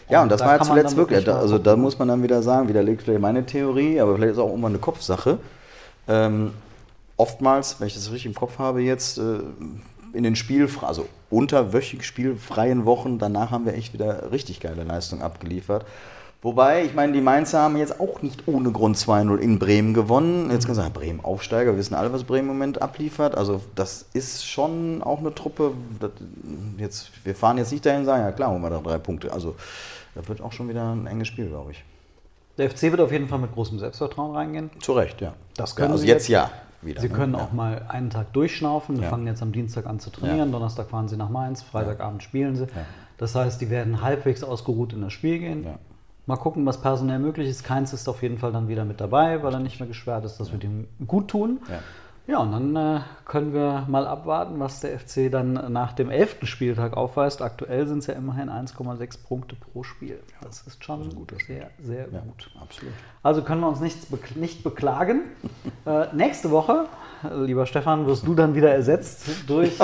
[0.08, 2.44] Ja, ja und, das war ja zuletzt wirklich, da, also da muss man dann wieder
[2.44, 5.40] sagen, widerlegt vielleicht meine Theorie, aber vielleicht ist auch immer eine Kopfsache.
[6.08, 6.54] Ähm,
[7.16, 9.40] oftmals, wenn ich das richtig im Kopf habe jetzt, äh,
[10.12, 15.22] in den Spiel, also unterwöchig spielfreien Wochen, danach haben wir echt wieder richtig geile Leistung
[15.22, 15.86] abgeliefert.
[16.42, 20.50] Wobei, ich meine, die Mainzer haben jetzt auch nicht ohne Grund 2-0 in Bremen gewonnen.
[20.52, 23.36] Jetzt kann man sagen, Bremen Aufsteiger, wir wissen alle, was Bremen im Moment abliefert.
[23.36, 25.74] Also das ist schon auch eine Truppe.
[26.78, 29.34] jetzt, wir fahren jetzt nicht dahin und sagen, ja klar, holen wir da drei Punkte.
[29.34, 29.56] Also
[30.16, 31.84] das wird auch schon wieder ein enges Spiel, glaube ich.
[32.58, 34.70] Der FC wird auf jeden Fall mit großem Selbstvertrauen reingehen.
[34.80, 35.34] Zu Recht, ja.
[35.58, 36.52] Das können ja, also Sie jetzt, ja.
[36.82, 37.16] Wieder, Sie ne?
[37.16, 37.40] können ja.
[37.42, 38.96] auch mal einen Tag durchschnaufen.
[38.96, 39.10] Wir ja.
[39.10, 40.54] fangen jetzt am Dienstag an zu trainieren.
[40.54, 41.64] Donnerstag fahren Sie nach Mainz.
[41.64, 42.68] Freitagabend spielen Sie.
[43.18, 45.68] Das heißt, die werden halbwegs ausgeruht in das Spiel gehen.
[46.30, 47.64] Mal gucken, was personell möglich ist.
[47.64, 50.40] Keins ist auf jeden Fall dann wieder mit dabei, weil er nicht mehr gesperrt ist.
[50.40, 51.60] Das wird ihm gut tun.
[51.68, 51.80] Ja.
[52.28, 56.46] Ja, und dann äh, können wir mal abwarten, was der FC dann nach dem elften
[56.46, 57.42] Spieltag aufweist.
[57.42, 60.20] Aktuell sind es ja immerhin 1,6 Punkte pro Spiel.
[60.44, 62.52] Das ist schon das ist sehr, sehr ja, gut.
[62.62, 62.94] Absolut.
[63.24, 64.06] Also können wir uns nichts,
[64.36, 65.22] nicht beklagen.
[65.88, 66.86] äh, nächste Woche,
[67.34, 69.80] lieber Stefan, wirst du dann wieder ersetzt durch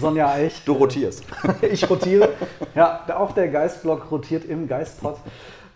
[0.00, 0.64] Sonja Eich.
[0.64, 1.24] Du rotierst.
[1.62, 2.30] ich rotiere.
[2.74, 5.18] Ja, auch der Geistblock rotiert im Geistpot.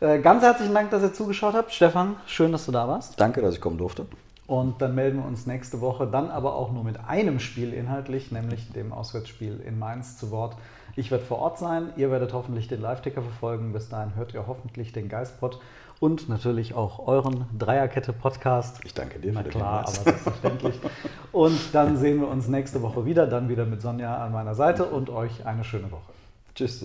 [0.01, 1.73] Äh, ganz herzlichen Dank, dass ihr zugeschaut habt.
[1.73, 3.21] Stefan, schön, dass du da warst.
[3.21, 4.07] Danke, dass ich kommen durfte.
[4.47, 8.33] Und dann melden wir uns nächste Woche dann aber auch nur mit einem Spiel inhaltlich,
[8.33, 10.57] nämlich dem Auswärtsspiel in Mainz zu Wort.
[10.97, 13.73] Ich werde vor Ort sein, ihr werdet hoffentlich den Live-Ticker verfolgen.
[13.73, 15.61] Bis dahin hört ihr hoffentlich den Geistpod
[16.01, 18.81] und natürlich auch euren Dreierkette-Podcast.
[18.85, 20.81] Ich danke dir Na für klar, aber selbstverständlich.
[21.33, 24.87] und dann sehen wir uns nächste Woche wieder, dann wieder mit Sonja an meiner Seite
[24.87, 26.13] und euch eine schöne Woche.
[26.55, 26.85] Tschüss.